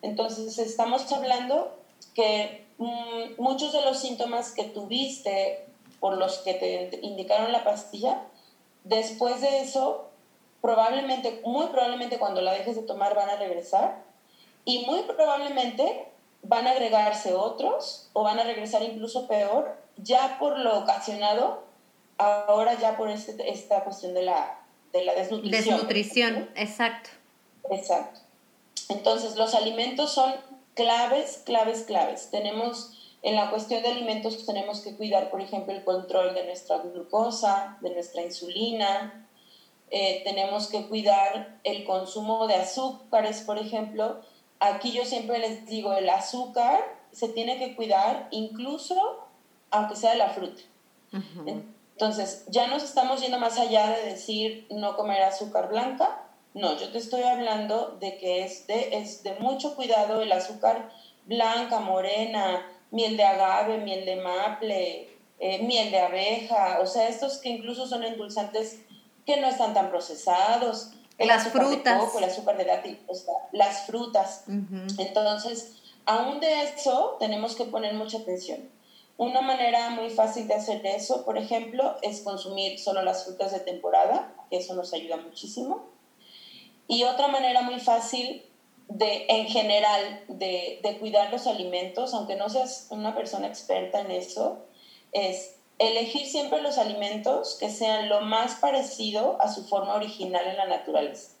Entonces 0.00 0.58
estamos 0.58 1.10
hablando 1.12 1.76
que 2.14 2.66
mm, 2.78 3.42
muchos 3.42 3.72
de 3.72 3.82
los 3.82 3.98
síntomas 3.98 4.52
que 4.52 4.64
tuviste 4.64 5.66
por 6.00 6.16
los 6.16 6.38
que 6.38 6.54
te 6.54 7.00
indicaron 7.02 7.52
la 7.52 7.64
pastilla, 7.64 8.26
después 8.84 9.40
de 9.42 9.60
eso 9.60 10.11
probablemente, 10.62 11.42
muy 11.44 11.66
probablemente 11.66 12.18
cuando 12.18 12.40
la 12.40 12.54
dejes 12.54 12.76
de 12.76 12.82
tomar 12.82 13.14
van 13.14 13.28
a 13.28 13.36
regresar 13.36 14.04
y 14.64 14.86
muy 14.86 15.02
probablemente 15.02 16.06
van 16.42 16.66
a 16.66 16.70
agregarse 16.70 17.34
otros 17.34 18.08
o 18.14 18.22
van 18.22 18.38
a 18.38 18.44
regresar 18.44 18.82
incluso 18.82 19.28
peor, 19.28 19.76
ya 19.96 20.38
por 20.38 20.58
lo 20.58 20.78
ocasionado, 20.78 21.64
ahora 22.16 22.78
ya 22.80 22.96
por 22.96 23.10
este, 23.10 23.50
esta 23.50 23.84
cuestión 23.84 24.14
de 24.14 24.22
la, 24.22 24.60
de 24.92 25.04
la 25.04 25.14
desnutrición. 25.14 25.64
Desnutrición, 25.64 26.50
exacto. 26.54 27.10
Exacto. 27.70 28.20
Entonces, 28.88 29.36
los 29.36 29.54
alimentos 29.54 30.12
son 30.12 30.32
claves, 30.74 31.42
claves, 31.44 31.82
claves. 31.82 32.30
Tenemos, 32.30 33.16
en 33.22 33.36
la 33.36 33.50
cuestión 33.50 33.82
de 33.82 33.88
alimentos, 33.88 34.44
tenemos 34.46 34.80
que 34.80 34.96
cuidar, 34.96 35.30
por 35.30 35.40
ejemplo, 35.40 35.72
el 35.72 35.84
control 35.84 36.34
de 36.34 36.44
nuestra 36.44 36.78
glucosa, 36.78 37.78
de 37.80 37.90
nuestra 37.90 38.22
insulina. 38.22 39.21
Eh, 39.94 40.22
tenemos 40.24 40.68
que 40.68 40.88
cuidar 40.88 41.58
el 41.64 41.84
consumo 41.84 42.46
de 42.46 42.54
azúcares, 42.54 43.42
por 43.42 43.58
ejemplo. 43.58 44.20
Aquí 44.58 44.92
yo 44.92 45.04
siempre 45.04 45.38
les 45.38 45.66
digo, 45.66 45.92
el 45.92 46.08
azúcar 46.08 46.82
se 47.12 47.28
tiene 47.28 47.58
que 47.58 47.76
cuidar 47.76 48.28
incluso 48.30 49.28
aunque 49.70 49.96
sea 49.96 50.12
de 50.12 50.18
la 50.18 50.30
fruta. 50.30 50.62
Entonces, 51.92 52.44
ya 52.48 52.68
nos 52.68 52.82
estamos 52.82 53.20
yendo 53.20 53.38
más 53.38 53.58
allá 53.58 53.90
de 53.90 54.10
decir 54.10 54.66
no 54.70 54.96
comer 54.96 55.22
azúcar 55.22 55.68
blanca, 55.68 56.22
no, 56.54 56.78
yo 56.78 56.90
te 56.90 56.98
estoy 56.98 57.22
hablando 57.22 57.96
de 57.98 58.18
que 58.18 58.44
es 58.44 58.66
de, 58.66 58.96
es 58.98 59.22
de 59.22 59.34
mucho 59.40 59.74
cuidado 59.74 60.20
el 60.20 60.32
azúcar 60.32 60.90
blanca, 61.24 61.80
morena, 61.80 62.66
miel 62.90 63.16
de 63.16 63.24
agave, 63.24 63.78
miel 63.78 64.04
de 64.04 64.16
maple, 64.16 65.08
eh, 65.38 65.62
miel 65.62 65.90
de 65.90 66.00
abeja, 66.00 66.80
o 66.82 66.86
sea, 66.86 67.08
estos 67.08 67.38
que 67.38 67.48
incluso 67.48 67.86
son 67.86 68.04
endulzantes 68.04 68.80
que 69.26 69.40
no 69.40 69.48
están 69.48 69.74
tan 69.74 69.90
procesados. 69.90 70.90
El 71.18 71.28
las 71.28 71.48
frutas. 71.48 71.84
De 71.84 72.00
coco, 72.00 72.18
el 72.18 72.24
azúcar 72.24 72.56
de 72.56 72.64
dátil, 72.64 73.00
o 73.06 73.14
sea, 73.14 73.34
las 73.52 73.86
frutas. 73.86 74.44
Entonces, 74.98 75.76
aún 76.06 76.40
de 76.40 76.62
eso 76.62 77.16
tenemos 77.20 77.54
que 77.54 77.64
poner 77.64 77.94
mucha 77.94 78.18
atención. 78.18 78.68
Una 79.18 79.40
manera 79.40 79.90
muy 79.90 80.10
fácil 80.10 80.48
de 80.48 80.54
hacer 80.54 80.84
eso, 80.84 81.24
por 81.24 81.38
ejemplo, 81.38 81.96
es 82.02 82.22
consumir 82.22 82.78
solo 82.78 83.02
las 83.02 83.24
frutas 83.24 83.52
de 83.52 83.60
temporada, 83.60 84.34
que 84.50 84.56
eso 84.56 84.74
nos 84.74 84.92
ayuda 84.94 85.16
muchísimo. 85.18 85.86
Y 86.88 87.04
otra 87.04 87.28
manera 87.28 87.62
muy 87.62 87.78
fácil 87.78 88.42
de, 88.88 89.26
en 89.28 89.46
general, 89.46 90.24
de, 90.28 90.80
de 90.82 90.98
cuidar 90.98 91.30
los 91.30 91.46
alimentos, 91.46 92.14
aunque 92.14 92.36
no 92.36 92.48
seas 92.48 92.88
una 92.90 93.14
persona 93.14 93.46
experta 93.46 94.00
en 94.00 94.10
eso, 94.10 94.64
es 95.12 95.56
elegir 95.88 96.26
siempre 96.26 96.62
los 96.62 96.78
alimentos 96.78 97.56
que 97.58 97.70
sean 97.70 98.08
lo 98.08 98.20
más 98.22 98.56
parecido 98.56 99.40
a 99.40 99.52
su 99.52 99.64
forma 99.64 99.94
original 99.94 100.46
en 100.46 100.56
la 100.56 100.66
naturaleza. 100.66 101.32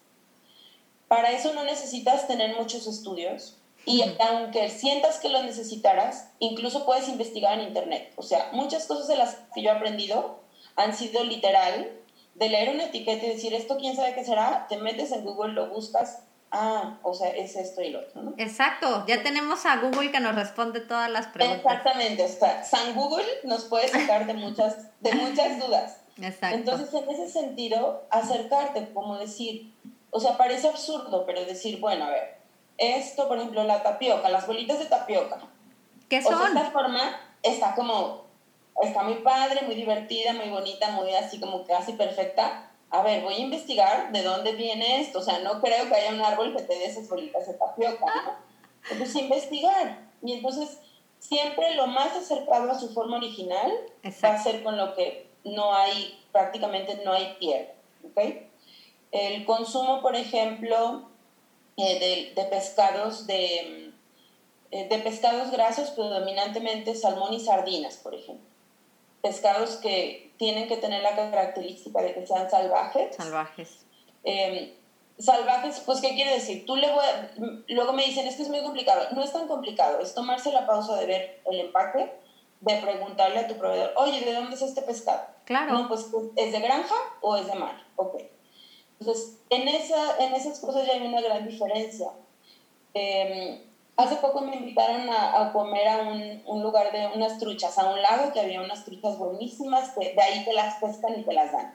Para 1.08 1.32
eso 1.32 1.52
no 1.52 1.64
necesitas 1.64 2.26
tener 2.26 2.56
muchos 2.56 2.86
estudios 2.86 3.56
y 3.84 4.02
aunque 4.20 4.70
sientas 4.70 5.18
que 5.18 5.28
los 5.28 5.44
necesitaras, 5.44 6.30
incluso 6.38 6.86
puedes 6.86 7.08
investigar 7.08 7.58
en 7.58 7.66
internet. 7.68 8.12
O 8.16 8.22
sea, 8.22 8.50
muchas 8.52 8.86
cosas 8.86 9.08
de 9.08 9.16
las 9.16 9.36
que 9.54 9.62
yo 9.62 9.70
he 9.70 9.72
aprendido 9.72 10.40
han 10.76 10.94
sido 10.94 11.24
literal 11.24 11.90
de 12.34 12.48
leer 12.48 12.70
una 12.70 12.84
etiqueta 12.84 13.26
y 13.26 13.30
decir, 13.30 13.52
esto 13.54 13.76
quién 13.76 13.96
sabe 13.96 14.14
qué 14.14 14.24
será, 14.24 14.66
te 14.68 14.78
metes 14.78 15.12
en 15.12 15.24
Google, 15.24 15.52
lo 15.52 15.68
buscas, 15.68 16.22
ah, 16.52 16.98
o 17.02 17.14
sea, 17.14 17.30
es 17.30 17.56
esto 17.56 17.82
y 17.82 17.90
lo 17.90 18.00
otro, 18.00 18.22
¿no? 18.22 18.34
Exacto, 18.36 19.04
ya 19.06 19.22
tenemos 19.22 19.66
a 19.66 19.78
Google 19.78 20.12
que 20.12 20.20
nos 20.20 20.34
responde 20.34 20.80
todas 20.80 21.10
las 21.10 21.26
preguntas. 21.26 21.58
Exactamente, 21.64 22.22
o 22.22 22.28
sea, 22.28 22.62
San 22.62 22.94
Google 22.94 23.26
nos 23.44 23.64
puede 23.64 23.88
sacar 23.88 24.26
de 24.26 24.34
muchas, 24.34 24.76
de 25.00 25.14
muchas 25.14 25.58
dudas. 25.58 25.98
Exacto. 26.20 26.56
Entonces, 26.56 26.94
en 26.94 27.10
ese 27.10 27.28
sentido, 27.28 28.04
acercarte, 28.10 28.92
como 28.92 29.18
decir, 29.18 29.72
o 30.10 30.20
sea, 30.20 30.36
parece 30.36 30.68
absurdo, 30.68 31.24
pero 31.26 31.44
decir, 31.44 31.80
bueno, 31.80 32.04
a 32.04 32.10
ver, 32.10 32.36
esto, 32.78 33.26
por 33.28 33.38
ejemplo, 33.38 33.64
la 33.64 33.82
tapioca, 33.82 34.28
las 34.28 34.46
bolitas 34.46 34.78
de 34.78 34.86
tapioca. 34.86 35.38
¿Qué 36.08 36.20
son? 36.20 36.34
O 36.34 36.38
sea, 36.38 36.48
esta 36.48 36.70
forma 36.70 37.18
está 37.42 37.74
como 37.74 38.22
está 38.80 39.02
muy 39.02 39.16
padre, 39.16 39.62
muy 39.66 39.74
divertida, 39.74 40.32
muy 40.32 40.48
bonita, 40.48 40.90
muy 40.90 41.14
así 41.14 41.38
como 41.40 41.64
casi 41.64 41.92
perfecta. 41.92 42.70
A 42.92 43.00
ver, 43.02 43.22
voy 43.22 43.34
a 43.34 43.38
investigar 43.38 44.12
de 44.12 44.22
dónde 44.22 44.52
viene 44.52 45.00
esto. 45.00 45.20
O 45.20 45.22
sea, 45.22 45.38
no 45.38 45.62
creo 45.62 45.88
que 45.88 45.94
haya 45.94 46.12
un 46.12 46.20
árbol 46.20 46.54
que 46.54 46.62
te 46.62 46.74
dé 46.74 46.84
esas 46.84 47.08
bolitas 47.08 47.46
de 47.46 47.54
tapioca, 47.54 48.04
¿no? 48.04 48.36
Entonces, 48.90 49.16
investigar. 49.16 50.10
Y 50.22 50.34
entonces, 50.34 50.78
siempre 51.18 51.74
lo 51.74 51.86
más 51.86 52.14
acercado 52.14 52.70
a 52.70 52.78
su 52.78 52.92
forma 52.92 53.16
original 53.16 53.72
va 54.22 54.28
a 54.28 54.42
ser 54.42 54.62
con 54.62 54.76
lo 54.76 54.94
que 54.94 55.26
no 55.42 55.74
hay, 55.74 56.22
prácticamente 56.32 57.00
no 57.02 57.14
hay 57.14 57.34
piel. 57.40 57.68
¿Ok? 58.04 58.20
El 59.10 59.46
consumo, 59.46 60.02
por 60.02 60.14
ejemplo, 60.14 61.08
eh, 61.78 62.32
de, 62.34 62.42
de, 62.42 62.48
pescados 62.50 63.26
de, 63.26 63.90
eh, 64.70 64.88
de 64.88 64.98
pescados 64.98 65.50
grasos, 65.50 65.90
predominantemente 65.92 66.94
salmón 66.94 67.32
y 67.32 67.40
sardinas, 67.40 67.96
por 67.96 68.14
ejemplo 68.14 68.51
pescados 69.22 69.76
que 69.76 70.32
tienen 70.36 70.68
que 70.68 70.76
tener 70.76 71.02
la 71.02 71.14
característica 71.14 72.02
de 72.02 72.14
que 72.14 72.26
sean 72.26 72.50
salvajes. 72.50 73.14
Salvajes. 73.16 73.86
Em, 74.24 74.72
salvajes, 75.18 75.80
pues, 75.86 76.00
¿qué 76.00 76.14
quiere 76.14 76.32
decir? 76.32 76.66
Tú 76.66 76.76
le 76.76 76.88
luego 77.68 77.92
me 77.92 78.04
dicen, 78.04 78.26
es 78.26 78.36
que 78.36 78.42
es 78.42 78.48
muy 78.48 78.62
complicado. 78.62 79.08
No 79.12 79.22
es 79.22 79.32
tan 79.32 79.46
complicado, 79.46 80.00
es 80.00 80.14
tomarse 80.14 80.52
la 80.52 80.66
pausa 80.66 80.96
de 80.96 81.06
ver 81.06 81.42
el 81.46 81.60
empaque, 81.60 82.12
de 82.60 82.76
preguntarle 82.76 83.40
a 83.40 83.46
tu 83.46 83.54
proveedor, 83.56 83.92
oye, 83.96 84.20
¿de 84.20 84.34
dónde 84.34 84.54
es 84.54 84.62
este 84.62 84.82
pescado? 84.82 85.26
Claro. 85.44 85.72
No, 85.72 85.88
pues, 85.88 86.06
¿es 86.36 86.52
de 86.52 86.60
granja 86.60 86.94
o 87.20 87.36
es 87.36 87.46
de 87.46 87.54
mar? 87.54 87.86
Ok. 87.96 88.22
Entonces, 89.00 89.38
en, 89.50 89.66
esa, 89.68 90.24
en 90.24 90.34
esas 90.34 90.60
cosas 90.60 90.86
ya 90.86 90.92
hay 90.92 91.06
una 91.06 91.20
gran 91.20 91.46
diferencia. 91.46 92.10
Eh, 92.94 93.66
Hace 93.96 94.16
poco 94.16 94.40
me 94.40 94.56
invitaron 94.56 95.08
a, 95.10 95.40
a 95.40 95.52
comer 95.52 95.86
a 95.86 95.98
un, 95.98 96.42
un, 96.46 96.62
lugar 96.62 96.92
de 96.92 97.08
unas 97.14 97.38
truchas, 97.38 97.78
a 97.78 97.90
un 97.90 98.00
lago 98.00 98.32
que 98.32 98.40
había 98.40 98.62
unas 98.62 98.84
truchas 98.84 99.18
buenísimas, 99.18 99.90
que 99.90 100.14
de 100.14 100.22
ahí 100.22 100.44
te 100.44 100.52
las 100.52 100.76
pescan 100.76 101.20
y 101.20 101.24
te 101.24 101.32
las 101.32 101.52
dan. 101.52 101.74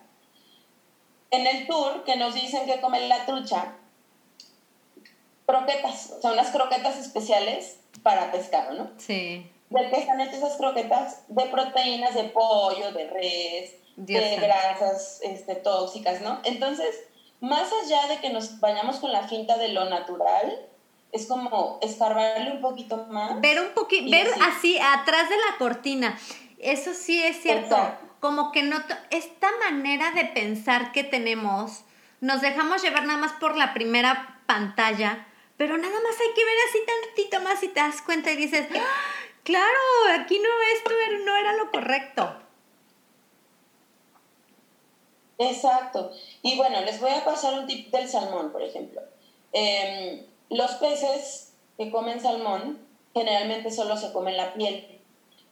En 1.29 1.45
el 1.45 1.67
tour 1.67 2.03
que 2.03 2.15
nos 2.15 2.33
dicen 2.33 2.65
que 2.65 2.81
comer 2.81 3.03
la 3.03 3.25
trucha, 3.25 3.75
croquetas, 5.45 6.15
son 6.21 6.33
unas 6.33 6.51
croquetas 6.51 6.97
especiales 6.97 7.79
para 8.03 8.31
pescado, 8.31 8.73
¿no? 8.73 8.91
Sí. 8.97 9.49
¿De 9.69 9.89
qué 9.89 9.97
están 9.97 10.21
hechas 10.21 10.35
esas 10.35 10.57
croquetas? 10.57 11.23
De 11.27 11.45
proteínas 11.45 12.15
de 12.15 12.25
pollo, 12.25 12.91
de 12.93 13.09
res, 13.09 13.73
de 13.95 14.35
grasas 14.37 15.19
este, 15.23 15.55
tóxicas, 15.55 16.21
¿no? 16.21 16.39
Entonces, 16.43 16.95
más 17.41 17.69
allá 17.83 18.07
de 18.07 18.17
que 18.19 18.29
nos 18.29 18.59
vayamos 18.59 18.97
con 18.97 19.11
la 19.11 19.27
finta 19.27 19.57
de 19.57 19.69
lo 19.69 19.89
natural, 19.89 20.67
es 21.11 21.25
como 21.27 21.79
escarbarle 21.81 22.51
un 22.51 22.61
poquito 22.61 23.05
más. 23.09 23.39
Ver 23.41 23.61
un 23.61 23.69
poquito, 23.69 24.11
ver 24.11 24.27
así. 24.41 24.77
atrás 24.77 25.29
de 25.29 25.35
la 25.35 25.57
cortina. 25.57 26.17
Eso 26.59 26.93
sí 26.93 27.23
es 27.23 27.41
cierto. 27.41 27.77
Como 28.19 28.51
que 28.51 28.63
no, 28.63 28.77
esta 29.09 29.49
manera 29.59 30.11
de 30.11 30.25
pensar 30.25 30.91
que 30.91 31.03
tenemos, 31.03 31.83
nos 32.19 32.41
dejamos 32.41 32.81
llevar 32.81 33.05
nada 33.05 33.19
más 33.19 33.33
por 33.33 33.55
la 33.55 33.73
primera 33.73 34.41
pantalla, 34.47 35.27
pero 35.55 35.77
nada 35.77 35.93
más 35.93 36.19
hay 36.19 36.33
que 36.35 36.45
ver 36.45 36.55
así 36.69 36.79
tantito 36.85 37.41
más 37.41 37.63
y 37.63 37.67
te 37.67 37.79
das 37.79 38.01
cuenta 38.01 38.31
y 38.31 38.35
dices, 38.35 38.67
¡Ah! 38.75 38.79
claro, 39.43 39.79
aquí 40.19 40.39
no, 40.39 40.49
esto 40.75 40.91
no 41.25 41.35
era 41.35 41.53
lo 41.53 41.71
correcto. 41.71 42.37
Exacto. 45.37 46.11
Y 46.41 46.57
bueno, 46.57 46.81
les 46.81 46.99
voy 46.99 47.11
a 47.11 47.23
pasar 47.23 47.53
un 47.59 47.67
tip 47.67 47.91
del 47.91 48.09
salmón, 48.09 48.51
por 48.51 48.63
ejemplo. 48.63 49.01
Eh, 49.53 50.25
los 50.49 50.71
peces 50.75 51.53
que 51.77 51.91
comen 51.91 52.19
salmón 52.19 52.79
generalmente 53.13 53.71
solo 53.71 53.97
se 53.97 54.11
comen 54.11 54.37
la 54.37 54.53
piel, 54.53 54.99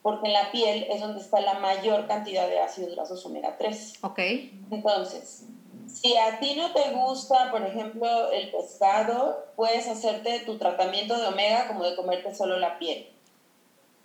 porque 0.02 0.28
en 0.28 0.32
la 0.32 0.50
piel 0.52 0.86
es 0.90 1.00
donde 1.00 1.20
está 1.20 1.40
la 1.40 1.58
mayor 1.58 2.06
cantidad 2.06 2.48
de 2.48 2.60
ácidos 2.60 2.94
grasos 2.94 3.24
omega 3.26 3.56
3. 3.58 3.98
Ok. 4.02 4.18
Entonces, 4.70 5.44
si 5.86 6.16
a 6.16 6.38
ti 6.38 6.54
no 6.54 6.72
te 6.72 6.90
gusta, 6.90 7.50
por 7.50 7.62
ejemplo, 7.62 8.30
el 8.30 8.50
pescado, 8.50 9.46
puedes 9.56 9.88
hacerte 9.88 10.40
tu 10.40 10.58
tratamiento 10.58 11.18
de 11.18 11.26
omega 11.26 11.66
como 11.68 11.84
de 11.84 11.96
comerte 11.96 12.34
solo 12.34 12.58
la 12.58 12.78
piel 12.78 13.08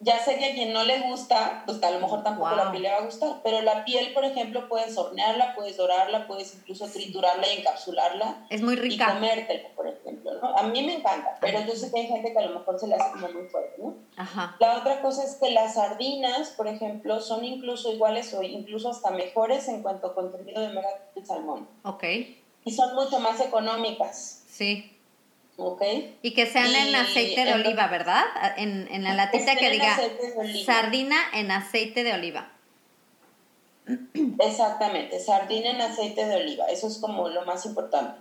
ya 0.02 0.18
sé 0.18 0.38
que 0.38 0.46
a 0.46 0.54
quien 0.54 0.74
no 0.74 0.84
le 0.84 1.00
gusta, 1.02 1.62
pues 1.66 1.82
a 1.84 1.92
lo 1.92 2.00
mejor 2.00 2.24
tampoco 2.24 2.56
la 2.56 2.72
piel 2.72 2.84
le 2.84 2.92
va 2.92 2.98
a 2.98 3.06
gustar, 3.06 3.40
pero 3.44 3.62
la 3.62 3.86
piel, 3.86 4.14
por 4.14 4.26
ejemplo, 4.26 4.68
puedes 4.68 4.98
hornearla, 4.98 5.54
puedes 5.54 5.78
dorarla, 5.78 6.26
puedes 6.26 6.56
incluso 6.56 6.88
triturarla 6.88 7.48
y 7.48 7.60
encapsularla. 7.60 8.48
Es 8.50 8.64
muy 8.64 8.76
rica. 8.76 9.10
Y 9.10 9.14
comértela, 9.14 9.70
por 9.76 9.88
ejemplo, 9.88 10.11
¿no? 10.24 10.58
A 10.58 10.64
mí 10.64 10.84
me 10.84 10.96
encanta, 10.96 11.38
pero 11.40 11.62
yo 11.62 11.76
sé 11.76 11.92
que 11.92 12.02
hay 12.02 12.08
gente 12.08 12.32
que 12.32 12.40
a 12.40 12.46
lo 12.46 12.60
mejor 12.60 12.80
se 12.80 12.88
le 12.88 12.96
hace 12.96 13.12
como 13.12 13.30
muy 13.30 13.48
fuerte, 13.48 13.82
¿no? 13.82 13.96
Ajá. 14.18 14.56
La 14.60 14.78
otra 14.78 15.02
cosa 15.02 15.24
es 15.24 15.36
que 15.36 15.52
las 15.52 15.76
sardinas, 15.76 16.50
por 16.52 16.68
ejemplo, 16.68 17.20
son 17.20 17.44
incluso 17.46 17.92
iguales 17.92 18.34
o 18.34 18.44
incluso 18.44 18.90
hasta 18.90 19.12
mejores 19.12 19.68
en 19.68 19.82
cuanto 19.82 20.08
a 20.08 20.16
contenido 20.16 20.62
de 20.62 20.68
omega 20.68 20.90
del 21.16 21.26
salmón. 21.26 21.68
Ok. 21.84 22.04
Y 22.64 22.72
son 22.72 22.94
mucho 22.96 23.20
más 23.20 23.40
económicas. 23.40 24.44
Sí. 24.48 24.92
Y 26.22 26.34
que 26.34 26.48
sean 26.48 26.74
en 26.74 26.96
aceite 26.96 27.46
de 27.46 27.54
oliva, 27.54 27.88
¿verdad? 27.88 28.24
En, 28.58 28.88
en 28.90 29.04
la 29.04 29.14
latita 29.14 29.56
que 29.56 29.70
diga 29.70 29.98
sardina 30.66 31.18
en 31.34 31.52
aceite 31.52 32.04
de 32.04 32.14
oliva. 32.14 32.52
Exactamente, 34.40 35.20
sardina 35.20 35.72
en 35.72 35.82
aceite 35.82 36.26
de 36.26 36.36
oliva, 36.36 36.66
eso 36.68 36.88
es 36.88 36.98
como 36.98 37.30
lo 37.30 37.46
más 37.46 37.66
importante. 37.66 38.20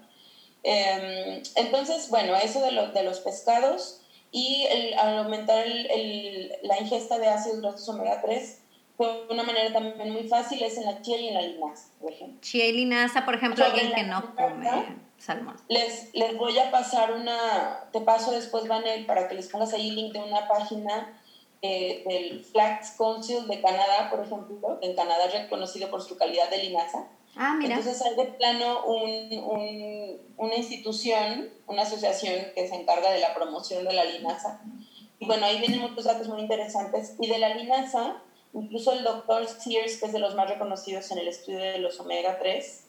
Em, 0.62 1.43
entonces, 1.57 2.11
bueno, 2.11 2.37
eso 2.37 2.61
de, 2.61 2.88
de 2.88 3.02
los 3.02 3.21
pescados 3.21 4.00
y 4.33 4.67
al 4.97 5.19
aumentar 5.19 5.67
el, 5.67 6.52
la 6.62 6.79
ingesta 6.79 7.19
de 7.19 7.29
ácidos 7.29 7.61
grasos 7.61 7.88
omega 7.88 8.21
3, 8.23 8.59
fue 8.97 9.26
una 9.31 9.43
manera 9.43 9.73
también 9.73 10.12
muy 10.12 10.29
fácil 10.29 10.62
es 10.62 10.76
en 10.76 10.85
la 10.85 11.00
chía 11.00 11.19
y 11.19 11.29
en 11.29 11.35
la 11.35 11.43
linaza, 11.43 11.88
por 11.99 12.12
ejemplo. 12.12 12.38
Chía 12.43 12.67
y 12.67 12.73
linaza, 12.73 13.25
por 13.25 13.35
ejemplo, 13.35 13.64
alguien 13.64 13.93
que 13.93 14.02
no 14.02 14.35
come 14.37 15.11
salmón. 15.21 15.57
Les, 15.69 16.14
les 16.14 16.37
voy 16.37 16.59
a 16.59 16.71
pasar 16.71 17.12
una, 17.12 17.88
te 17.93 18.00
paso 18.00 18.31
después, 18.33 18.67
Vanel, 18.69 19.07
para 19.07 19.29
que 19.29 19.35
les 19.35 19.49
pongas 19.49 19.73
ahí 19.73 19.90
el 19.90 19.97
link 19.97 20.12
de 20.12 20.21
una 20.21 20.49
página 20.49 21.21
eh, 21.62 22.02
del 22.07 22.45
Flax 22.45 22.93
Council 22.93 23.47
de 23.47 23.61
Canadá, 23.61 24.09
por 24.11 24.25
ejemplo, 24.25 24.79
en 24.81 24.95
Canadá 24.95 25.29
reconocido 25.33 25.90
por 25.90 26.02
su 26.02 26.17
calidad 26.17 26.49
de 26.50 26.59
linaza. 26.59 27.07
Ah, 27.37 27.55
mira. 27.59 27.77
Entonces 27.77 28.03
hay 28.03 28.17
de 28.17 28.33
plano 28.33 28.85
un, 28.85 29.33
un, 29.39 30.21
una 30.37 30.57
institución, 30.57 31.51
una 31.67 31.83
asociación 31.83 32.35
que 32.55 32.69
se 32.69 32.75
encarga 32.75 33.11
de 33.13 33.21
la 33.21 33.35
promoción 33.35 33.85
de 33.85 33.93
la 33.93 34.05
linaza. 34.05 34.61
Y 35.19 35.27
bueno, 35.27 35.47
ahí 35.47 35.59
vienen 35.59 35.81
muchos 35.81 36.05
datos 36.05 36.29
muy 36.29 36.41
interesantes. 36.41 37.15
Y 37.19 37.29
de 37.29 37.39
la 37.39 37.55
linaza, 37.55 38.23
incluso 38.53 38.93
el 38.93 39.05
doctor 39.05 39.47
Sears, 39.47 39.99
que 39.99 40.07
es 40.07 40.13
de 40.13 40.19
los 40.19 40.35
más 40.35 40.49
reconocidos 40.49 41.11
en 41.11 41.19
el 41.19 41.29
estudio 41.29 41.61
de 41.61 41.79
los 41.79 42.01
omega 42.01 42.39
3, 42.39 42.85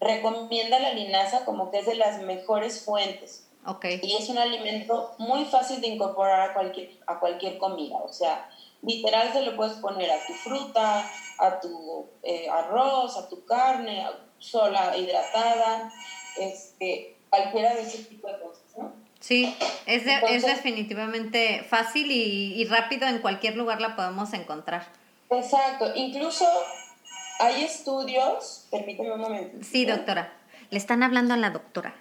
recomienda 0.00 0.78
la 0.78 0.92
linaza 0.92 1.44
como 1.44 1.70
que 1.70 1.78
es 1.78 1.86
de 1.86 1.94
las 1.94 2.22
mejores 2.22 2.84
fuentes 2.84 3.46
Okay. 3.66 3.98
Y 4.00 4.14
es 4.14 4.28
un 4.28 4.38
alimento 4.38 5.16
muy 5.18 5.44
fácil 5.44 5.80
de 5.80 5.88
incorporar 5.88 6.50
a 6.50 6.54
cualquier, 6.54 6.90
a 7.06 7.18
cualquier 7.18 7.58
comida. 7.58 7.96
O 7.96 8.12
sea, 8.12 8.48
literal 8.86 9.32
se 9.32 9.42
lo 9.42 9.56
puedes 9.56 9.74
poner 9.74 10.10
a 10.10 10.26
tu 10.26 10.32
fruta, 10.32 11.10
a 11.38 11.60
tu 11.60 12.08
eh, 12.22 12.48
arroz, 12.48 13.16
a 13.16 13.28
tu 13.28 13.44
carne, 13.44 14.06
sola, 14.38 14.96
hidratada, 14.96 15.92
este, 16.38 17.16
cualquiera 17.28 17.74
de 17.74 17.82
ese 17.82 18.04
tipo 18.04 18.28
de 18.28 18.40
cosas, 18.40 18.64
¿no? 18.78 18.92
Sí, 19.20 19.54
es, 19.86 20.04
de, 20.04 20.14
es 20.30 20.46
definitivamente 20.46 21.64
fácil 21.68 22.10
y, 22.12 22.54
y 22.54 22.64
rápido, 22.66 23.08
en 23.08 23.18
cualquier 23.18 23.56
lugar 23.56 23.80
la 23.80 23.96
podemos 23.96 24.32
encontrar. 24.34 24.86
Exacto, 25.30 25.92
incluso 25.96 26.46
hay 27.40 27.64
estudios, 27.64 28.66
permíteme 28.70 29.12
un 29.12 29.20
momento. 29.20 29.64
Sí, 29.64 29.84
doctora, 29.84 30.32
le 30.70 30.78
están 30.78 31.02
hablando 31.02 31.34
a 31.34 31.36
la 31.36 31.50
doctora. 31.50 31.94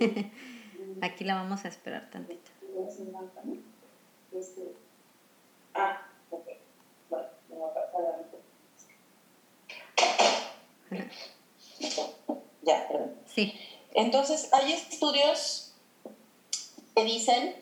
Aquí 1.02 1.24
la 1.24 1.34
vamos 1.34 1.64
a 1.64 1.68
esperar 1.68 2.08
tantito. 2.10 2.50
Ah, 5.74 6.06
ok. 6.30 6.46
Bueno, 7.10 7.26
me 7.48 7.56
va 7.56 7.68
a 7.68 7.74
pasar 7.74 8.24
Ya, 12.62 12.88
perdón. 12.88 13.23
Sí. 13.34 13.54
Entonces, 13.94 14.48
hay 14.52 14.72
estudios 14.72 15.72
que 16.94 17.04
dicen 17.04 17.54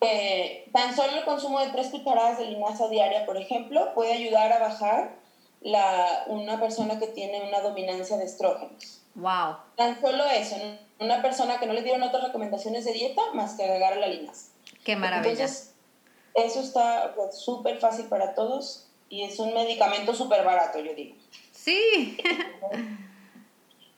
que 0.00 0.68
tan 0.72 0.94
solo 0.94 1.16
el 1.16 1.24
consumo 1.24 1.60
de 1.60 1.70
tres 1.70 1.88
cucharadas 1.88 2.38
de 2.38 2.46
linaza 2.46 2.88
diaria, 2.88 3.24
por 3.24 3.36
ejemplo, 3.36 3.94
puede 3.94 4.12
ayudar 4.12 4.52
a 4.52 4.58
bajar 4.58 5.16
la, 5.60 6.24
una 6.26 6.60
persona 6.60 6.98
que 6.98 7.08
tiene 7.08 7.48
una 7.48 7.60
dominancia 7.60 8.16
de 8.16 8.24
estrógenos. 8.24 9.02
Wow. 9.14 9.56
Tan 9.76 10.00
solo 10.00 10.24
eso, 10.26 10.56
una 11.00 11.22
persona 11.22 11.58
que 11.58 11.66
no 11.66 11.72
le 11.72 11.82
dieron 11.82 12.02
otras 12.02 12.24
recomendaciones 12.24 12.84
de 12.84 12.92
dieta 12.92 13.22
más 13.32 13.54
que 13.54 13.64
agregar 13.64 13.96
la 13.96 14.08
linaza. 14.08 14.50
Qué 14.84 14.96
maravilla. 14.96 15.30
Entonces, 15.30 15.74
eso 16.34 16.60
está 16.60 17.14
pues, 17.16 17.38
súper 17.38 17.78
fácil 17.78 18.06
para 18.06 18.34
todos 18.34 18.86
y 19.08 19.22
es 19.22 19.38
un 19.38 19.54
medicamento 19.54 20.14
súper 20.14 20.44
barato, 20.44 20.78
yo 20.80 20.94
digo. 20.94 21.16
Sí. 21.52 22.18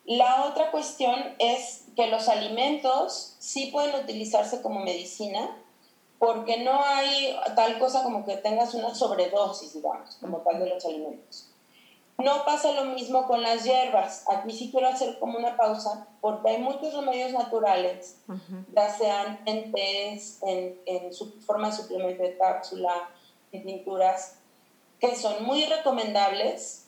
La 0.09 0.47
otra 0.47 0.71
cuestión 0.71 1.15
es 1.39 1.85
que 1.95 2.07
los 2.07 2.29
alimentos 2.31 3.37
sí 3.41 3.67
pueden 3.67 3.95
utilizarse 3.95 4.63
como 4.63 4.81
medicina 4.81 5.55
porque 6.19 6.65
no 6.65 6.83
hay 6.83 7.37
tal 7.55 7.79
cosa 7.79 8.03
como 8.03 8.25
que 8.25 8.39
tengas 8.39 8.73
una 8.73 8.95
sobredosis, 8.95 9.75
digamos, 9.75 10.17
como 10.17 10.39
tal 10.39 10.61
de 10.61 10.71
los 10.71 10.83
alimentos. 10.87 11.51
No 12.17 12.43
pasa 12.47 12.73
lo 12.73 12.87
mismo 12.87 13.27
con 13.27 13.43
las 13.43 13.65
hierbas. 13.65 14.25
Aquí 14.29 14.51
sí 14.51 14.71
quiero 14.71 14.89
hacer 14.89 15.19
como 15.19 15.37
una 15.37 15.59
pausa 15.59 16.09
porque 16.23 16.53
hay 16.53 16.59
muchos 16.63 16.95
remedios 16.95 17.33
naturales, 17.33 18.17
uh 18.29 18.33
-huh. 18.33 18.65
ya 18.75 18.89
sean 18.89 19.41
en 19.45 19.71
tés, 19.73 20.39
en, 20.43 20.81
en 20.87 21.13
su 21.13 21.39
forma 21.43 21.69
de 21.69 21.77
suplemento 21.77 22.23
de 22.23 22.39
cápsula, 22.39 23.11
en 23.53 23.63
tinturas, 23.67 24.39
que 24.99 25.15
son 25.15 25.45
muy 25.45 25.67
recomendables, 25.67 26.88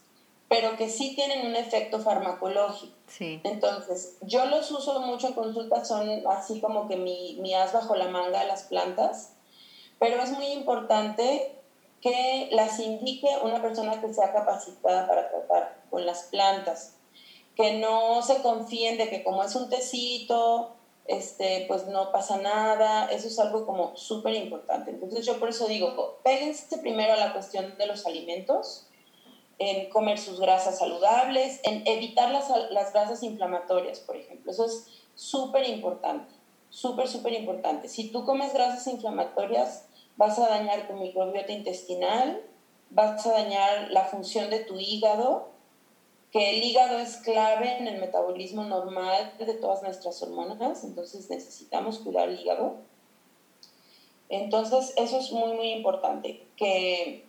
pero 0.50 0.76
que 0.76 0.88
sí 0.88 1.14
tienen 1.14 1.46
un 1.46 1.54
efecto 1.54 2.00
farmacológico. 2.00 2.92
Sí. 3.06 3.40
Entonces, 3.44 4.16
yo 4.22 4.46
los 4.46 4.68
uso 4.72 4.98
mucho 5.00 5.28
en 5.28 5.34
consultas, 5.34 5.86
son 5.86 6.26
así 6.26 6.60
como 6.60 6.88
que 6.88 6.96
mi, 6.96 7.38
mi 7.40 7.54
as 7.54 7.72
bajo 7.72 7.94
la 7.94 8.08
manga, 8.08 8.42
las 8.42 8.64
plantas, 8.64 9.34
pero 10.00 10.20
es 10.20 10.32
muy 10.32 10.46
importante 10.46 11.54
que 12.00 12.48
las 12.50 12.80
indique 12.80 13.28
una 13.44 13.62
persona 13.62 14.00
que 14.00 14.12
sea 14.12 14.32
capacitada 14.32 15.06
para 15.06 15.30
tratar 15.30 15.82
con 15.88 16.04
las 16.04 16.24
plantas, 16.24 16.96
que 17.54 17.78
no 17.78 18.20
se 18.22 18.42
confíen 18.42 18.98
de 18.98 19.08
que 19.08 19.22
como 19.22 19.44
es 19.44 19.54
un 19.54 19.70
tecito, 19.70 20.74
este, 21.06 21.66
pues 21.68 21.86
no 21.86 22.10
pasa 22.10 22.38
nada, 22.38 23.08
eso 23.12 23.28
es 23.28 23.38
algo 23.38 23.66
como 23.66 23.96
súper 23.96 24.34
importante. 24.34 24.90
Entonces 24.90 25.24
yo 25.24 25.38
por 25.38 25.50
eso 25.50 25.68
digo, 25.68 26.18
péguense 26.24 26.78
primero 26.78 27.12
a 27.12 27.18
la 27.18 27.32
cuestión 27.32 27.78
de 27.78 27.86
los 27.86 28.04
alimentos, 28.04 28.88
en 29.60 29.90
comer 29.90 30.18
sus 30.18 30.40
grasas 30.40 30.78
saludables, 30.78 31.60
en 31.64 31.86
evitar 31.86 32.30
las, 32.30 32.48
las 32.70 32.94
grasas 32.94 33.22
inflamatorias, 33.22 34.00
por 34.00 34.16
ejemplo. 34.16 34.50
Eso 34.50 34.64
es 34.64 34.86
súper 35.14 35.68
importante, 35.68 36.32
súper, 36.70 37.06
súper 37.06 37.34
importante. 37.34 37.88
Si 37.88 38.10
tú 38.10 38.24
comes 38.24 38.54
grasas 38.54 38.86
inflamatorias, 38.86 39.84
vas 40.16 40.38
a 40.38 40.48
dañar 40.48 40.88
tu 40.88 40.94
microbiota 40.94 41.52
intestinal, 41.52 42.42
vas 42.88 43.26
a 43.26 43.32
dañar 43.32 43.90
la 43.90 44.06
función 44.06 44.48
de 44.48 44.60
tu 44.60 44.80
hígado, 44.80 45.50
que 46.32 46.56
el 46.56 46.64
hígado 46.64 46.98
es 46.98 47.18
clave 47.18 47.76
en 47.76 47.86
el 47.86 48.00
metabolismo 48.00 48.64
normal 48.64 49.34
de 49.38 49.52
todas 49.52 49.82
nuestras 49.82 50.22
hormonas, 50.22 50.84
entonces 50.84 51.28
necesitamos 51.28 51.98
cuidar 51.98 52.30
el 52.30 52.40
hígado. 52.40 52.76
Entonces, 54.30 54.94
eso 54.96 55.18
es 55.18 55.32
muy, 55.32 55.52
muy 55.52 55.72
importante, 55.72 56.46
que, 56.56 57.26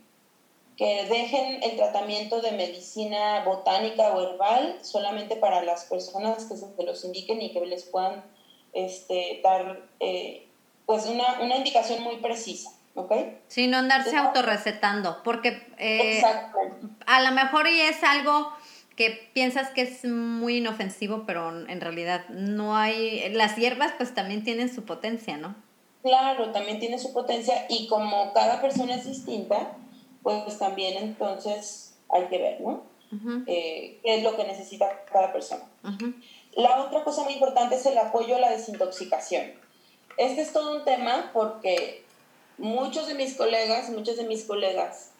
que 0.77 1.05
dejen 1.10 1.62
el 1.63 1.75
tratamiento 1.75 2.41
de 2.41 2.51
medicina 2.51 3.43
botánica 3.43 4.13
o 4.13 4.21
herbal 4.21 4.77
solamente 4.81 5.36
para 5.36 5.63
las 5.63 5.86
personas 5.86 6.45
que 6.45 6.55
se 6.55 6.84
los 6.84 7.05
indiquen 7.05 7.41
y 7.41 7.51
que 7.51 7.65
les 7.65 7.84
puedan 7.84 8.23
este, 8.73 9.41
dar 9.43 9.81
eh, 9.99 10.47
pues 10.86 11.05
una, 11.05 11.39
una 11.41 11.57
indicación 11.57 12.03
muy 12.03 12.17
precisa. 12.17 12.71
¿ok? 12.95 13.13
Sí, 13.47 13.67
no 13.67 13.77
andarse 13.77 14.15
autorrecetando, 14.17 15.21
porque 15.23 15.67
eh, 15.77 16.21
a 17.05 17.21
lo 17.21 17.31
mejor 17.31 17.67
y 17.67 17.79
es 17.81 18.03
algo 18.03 18.51
que 18.95 19.29
piensas 19.34 19.69
que 19.69 19.81
es 19.81 20.05
muy 20.05 20.57
inofensivo, 20.57 21.23
pero 21.25 21.65
en 21.67 21.81
realidad 21.81 22.27
no 22.29 22.75
hay, 22.75 23.29
las 23.34 23.55
hierbas 23.55 23.93
pues 23.97 24.13
también 24.13 24.43
tienen 24.43 24.73
su 24.73 24.84
potencia, 24.84 25.38
¿no? 25.38 25.55
Claro, 26.03 26.51
también 26.51 26.79
tiene 26.79 26.97
su 26.99 27.13
potencia 27.13 27.65
y 27.69 27.88
como 27.88 28.34
cada 28.34 28.62
persona 28.62 28.95
es 28.95 29.05
distinta, 29.05 29.75
pues 30.23 30.57
también 30.57 30.97
entonces 30.97 31.95
hay 32.10 32.25
que 32.27 32.38
ver, 32.38 32.62
¿no? 32.62 32.84
Uh 33.12 33.15
-huh. 33.15 33.43
eh, 33.47 33.99
¿Qué 34.03 34.15
es 34.15 34.23
lo 34.23 34.36
que 34.36 34.43
necesita 34.43 35.03
cada 35.12 35.34
persona? 35.34 35.63
Uh 35.84 35.89
-huh. 35.89 36.23
La 36.53 36.81
otra 36.81 37.03
cosa 37.03 37.23
muy 37.23 37.34
importante 37.34 37.75
es 37.75 37.86
el 37.86 37.97
apoyo 37.97 38.36
a 38.36 38.39
la 38.39 38.49
desintoxicación. 38.51 39.53
Este 40.17 40.41
es 40.41 40.53
todo 40.53 40.75
un 40.75 40.84
tema 40.84 41.31
porque 41.34 42.03
muchos 42.57 43.07
de 43.07 43.13
mis 43.15 43.36
colegas, 43.36 43.89
muchos 43.89 44.17
de 44.17 44.25
mis 44.25 44.43
colegas 44.45 45.12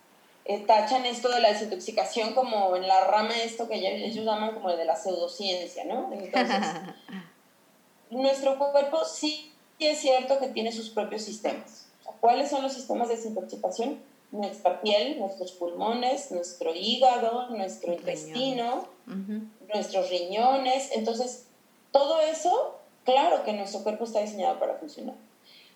eh, 0.46 0.60
tachan 0.66 1.06
esto 1.06 1.30
de 1.30 1.40
la 1.40 1.50
desintoxicación 1.50 2.34
como 2.34 2.76
en 2.76 2.88
la 2.88 3.06
rama 3.06 3.34
de 3.34 3.44
esto 3.44 3.68
que 3.68 3.76
ellos 3.76 4.26
llaman 4.26 4.54
como 4.54 4.76
de 4.76 4.86
la 4.86 4.96
pseudociencia, 4.96 5.86
¿no? 5.86 6.12
Entonces, 6.12 6.58
nuestro 8.10 8.58
cuerpo 8.58 9.06
sí 9.06 9.52
es 9.80 10.00
cierto 10.00 10.40
que 10.40 10.48
tiene 10.48 10.72
sus 10.72 10.90
propios 10.90 11.24
sistemas. 11.24 11.88
¿Cuáles 12.20 12.50
son 12.50 12.62
los 12.62 12.74
sistemas 12.74 13.08
de 13.08 13.16
desintoxicación? 13.16 14.00
Nuestra 14.32 14.82
piel, 14.82 15.20
nuestros 15.20 15.52
pulmones, 15.52 16.32
nuestro 16.32 16.74
hígado, 16.74 17.50
nuestro 17.50 17.94
intestino, 17.94 18.86
uh 19.08 19.12
-huh. 19.12 19.50
nuestros 19.74 20.10
riñones. 20.10 20.92
Entonces, 20.96 21.48
todo 21.92 22.22
eso, 22.22 22.80
claro 23.04 23.44
que 23.44 23.54
nuestro 23.54 23.84
cuerpo 23.84 24.06
está 24.06 24.22
diseñado 24.22 24.58
para 24.60 24.76
funcionar. 24.76 25.16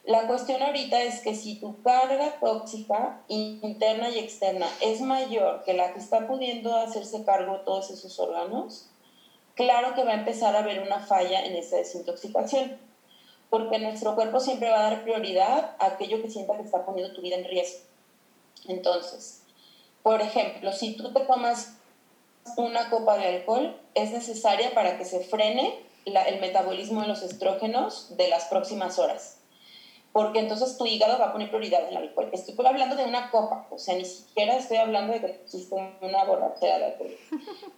La 0.05 0.27
cuestión 0.27 0.61
ahorita 0.61 1.01
es 1.01 1.19
que 1.21 1.33
si 1.33 1.55
tu 1.55 1.81
carga 1.81 2.39
tóxica 2.39 3.23
interna 3.27 4.09
y 4.09 4.19
externa 4.19 4.67
es 4.79 5.01
mayor 5.01 5.63
que 5.63 5.73
la 5.73 5.93
que 5.93 5.99
está 5.99 6.27
pudiendo 6.27 6.75
hacerse 6.75 7.25
cargo 7.25 7.61
todos 7.61 7.89
esos 7.89 8.19
órganos, 8.19 8.87
claro 9.55 9.95
que 9.95 10.03
va 10.03 10.11
a 10.11 10.19
empezar 10.19 10.55
a 10.55 10.59
haber 10.59 10.83
una 10.83 10.99
falla 10.99 11.43
en 11.43 11.55
esa 11.55 11.77
desintoxicación, 11.77 12.77
porque 13.49 13.79
nuestro 13.79 14.13
cuerpo 14.13 14.39
siempre 14.39 14.69
va 14.69 14.79
a 14.79 14.91
dar 14.91 15.03
prioridad 15.03 15.75
a 15.79 15.87
aquello 15.87 16.21
que 16.21 16.29
sienta 16.29 16.55
que 16.55 16.63
está 16.63 16.85
poniendo 16.85 17.15
tu 17.15 17.21
vida 17.21 17.37
en 17.37 17.45
riesgo. 17.45 17.79
Entonces, 18.67 19.41
por 20.03 20.21
ejemplo, 20.21 20.71
si 20.73 20.95
tú 20.95 21.11
te 21.13 21.21
tomas 21.21 21.77
una 22.57 22.89
copa 22.89 23.17
de 23.17 23.27
alcohol, 23.27 23.75
es 23.93 24.11
necesaria 24.11 24.73
para 24.73 24.97
que 24.97 25.05
se 25.05 25.21
frene 25.21 25.79
la, 26.05 26.23
el 26.23 26.39
metabolismo 26.39 27.01
de 27.01 27.07
los 27.07 27.23
estrógenos 27.23 28.15
de 28.17 28.27
las 28.27 28.45
próximas 28.45 28.99
horas 28.99 29.39
porque 30.15 30.39
entonces 30.39 30.77
tu 30.77 30.85
hígado 30.85 31.19
va 31.19 31.25
a 31.25 31.33
poner 31.33 31.49
prioridad 31.49 31.89
el 31.89 31.97
alcohol. 31.97 32.29
Estoy 32.31 32.55
hablando 32.65 32.95
de 32.95 33.03
una 33.03 33.29
copa, 33.31 33.67
o 33.69 33.77
sea, 33.77 33.97
ni 33.97 34.05
siquiera 34.05 34.55
estoy 34.55 34.77
hablando 34.77 35.11
de 35.11 35.19
que 35.19 35.25
existe 35.43 35.75
una 35.99 36.23
borrachera 36.23 36.79
de 36.79 36.85
alcohol. 36.85 37.17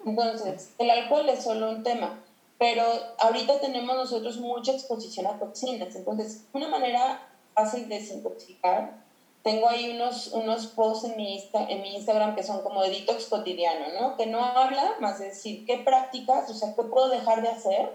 Entonces, 0.06 0.70
el 0.78 0.92
alcohol 0.92 1.28
es 1.30 1.44
solo 1.44 1.72
un 1.72 1.82
tema, 1.82 2.24
pero 2.60 2.84
ahorita 3.18 3.60
tenemos 3.60 3.96
nosotros 3.96 4.38
mucha 4.38 4.72
exposición 4.72 5.26
a 5.26 5.40
toxinas. 5.40 5.96
Entonces, 5.96 6.46
una 6.54 6.68
manera 6.68 7.28
fácil 7.56 7.90
de 7.90 7.96
desintoxicar, 7.96 9.04
tengo 9.44 9.70
ahí 9.70 9.92
unos, 9.92 10.28
unos 10.34 10.68
posts 10.68 11.06
en 11.06 11.18
mi, 11.18 11.50
en 11.54 11.82
mi 11.82 11.96
Instagram 11.96 12.36
que 12.36 12.44
son 12.44 12.62
como 12.64 12.84
de 12.84 12.90
detox 12.90 13.28
cotidiano, 13.28 13.88
¿no? 14.00 14.18
Que 14.18 14.26
no 14.26 14.44
habla 14.44 14.96
más 15.00 15.20
de 15.20 15.28
decir 15.30 15.66
qué 15.66 15.78
prácticas, 15.78 16.50
o 16.50 16.54
sea, 16.54 16.76
qué 16.76 16.84
puedo 16.84 17.10
dejar 17.10 17.42
de 17.42 17.50
hacer 17.50 17.92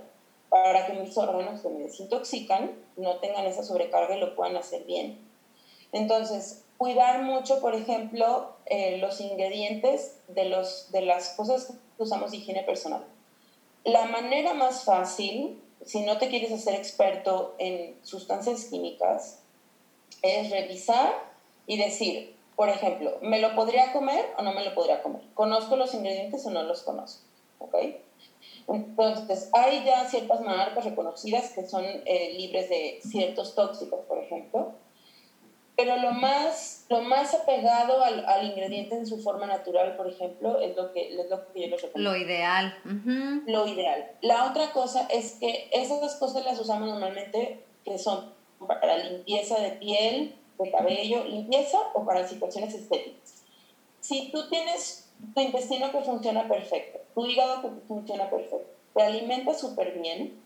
para 0.48 0.86
que 0.86 0.94
mis 0.94 1.16
órganos 1.16 1.60
que 1.60 1.68
me 1.68 1.80
desintoxican 1.80 2.72
no 2.96 3.16
tengan 3.16 3.46
esa 3.46 3.62
sobrecarga 3.62 4.16
y 4.16 4.20
lo 4.20 4.34
puedan 4.34 4.56
hacer 4.56 4.84
bien. 4.84 5.18
Entonces, 5.92 6.64
cuidar 6.78 7.22
mucho, 7.22 7.60
por 7.60 7.74
ejemplo, 7.74 8.56
eh, 8.66 8.98
los 8.98 9.20
ingredientes 9.20 10.18
de, 10.28 10.46
los, 10.46 10.90
de 10.90 11.02
las 11.02 11.30
cosas 11.30 11.66
que 11.96 12.02
usamos 12.02 12.30
de 12.30 12.38
higiene 12.38 12.62
personal. 12.64 13.04
La 13.84 14.06
manera 14.06 14.54
más 14.54 14.84
fácil, 14.84 15.62
si 15.84 16.02
no 16.02 16.18
te 16.18 16.28
quieres 16.28 16.52
hacer 16.52 16.74
experto 16.74 17.54
en 17.58 17.98
sustancias 18.02 18.66
químicas, 18.66 19.40
es 20.22 20.50
revisar 20.50 21.31
y 21.72 21.78
decir, 21.78 22.36
por 22.54 22.68
ejemplo, 22.68 23.16
¿me 23.22 23.40
lo 23.40 23.54
podría 23.54 23.94
comer 23.94 24.26
o 24.36 24.42
no 24.42 24.52
me 24.52 24.62
lo 24.62 24.74
podría 24.74 25.02
comer? 25.02 25.22
¿Conozco 25.32 25.76
los 25.76 25.94
ingredientes 25.94 26.44
o 26.44 26.50
no 26.50 26.62
los 26.64 26.82
conozco? 26.82 27.24
¿Ok? 27.60 27.74
Entonces, 28.68 29.48
hay 29.54 29.82
ya 29.86 30.04
ciertas 30.04 30.42
marcas 30.42 30.84
reconocidas 30.84 31.52
que 31.54 31.66
son 31.66 31.82
eh, 31.82 32.34
libres 32.36 32.68
de 32.68 33.00
ciertos 33.02 33.54
tóxicos, 33.54 34.00
por 34.06 34.18
ejemplo, 34.18 34.74
pero 35.78 35.96
lo 35.96 36.12
más, 36.12 36.84
lo 36.90 37.00
más 37.00 37.32
apegado 37.32 38.04
al, 38.04 38.26
al, 38.26 38.44
ingrediente 38.44 38.94
en 38.94 39.06
su 39.06 39.22
forma 39.22 39.46
natural, 39.46 39.96
por 39.96 40.06
ejemplo, 40.08 40.60
es 40.60 40.76
lo 40.76 40.92
que, 40.92 41.08
es 41.08 41.30
lo 41.30 41.50
que 41.54 41.62
yo 41.62 41.68
les 41.68 41.80
recomiendo. 41.80 42.10
Lo 42.10 42.16
ideal. 42.18 42.78
Lo 43.46 43.66
ideal. 43.66 44.10
La 44.20 44.50
otra 44.50 44.72
cosa 44.72 45.08
es 45.10 45.36
que 45.40 45.70
esas 45.72 46.16
cosas 46.16 46.44
las 46.44 46.60
usamos 46.60 46.90
normalmente 46.90 47.64
que 47.82 47.96
son 47.96 48.30
para 48.58 48.98
limpieza 48.98 49.58
de 49.58 49.70
piel, 49.70 50.36
de 50.58 50.70
cabello, 50.70 51.24
limpieza 51.24 51.78
o 51.94 52.04
para 52.04 52.26
situaciones 52.26 52.74
estéticas. 52.74 53.42
Si 54.00 54.30
tú 54.30 54.48
tienes 54.48 55.10
tu 55.34 55.40
intestino 55.40 55.92
que 55.92 56.00
funciona 56.00 56.48
perfecto, 56.48 57.00
tu 57.14 57.26
hígado 57.26 57.62
que 57.62 57.68
funciona 57.86 58.28
perfecto, 58.28 58.70
te 58.94 59.02
alimenta 59.02 59.54
súper 59.54 59.98
bien, 59.98 60.42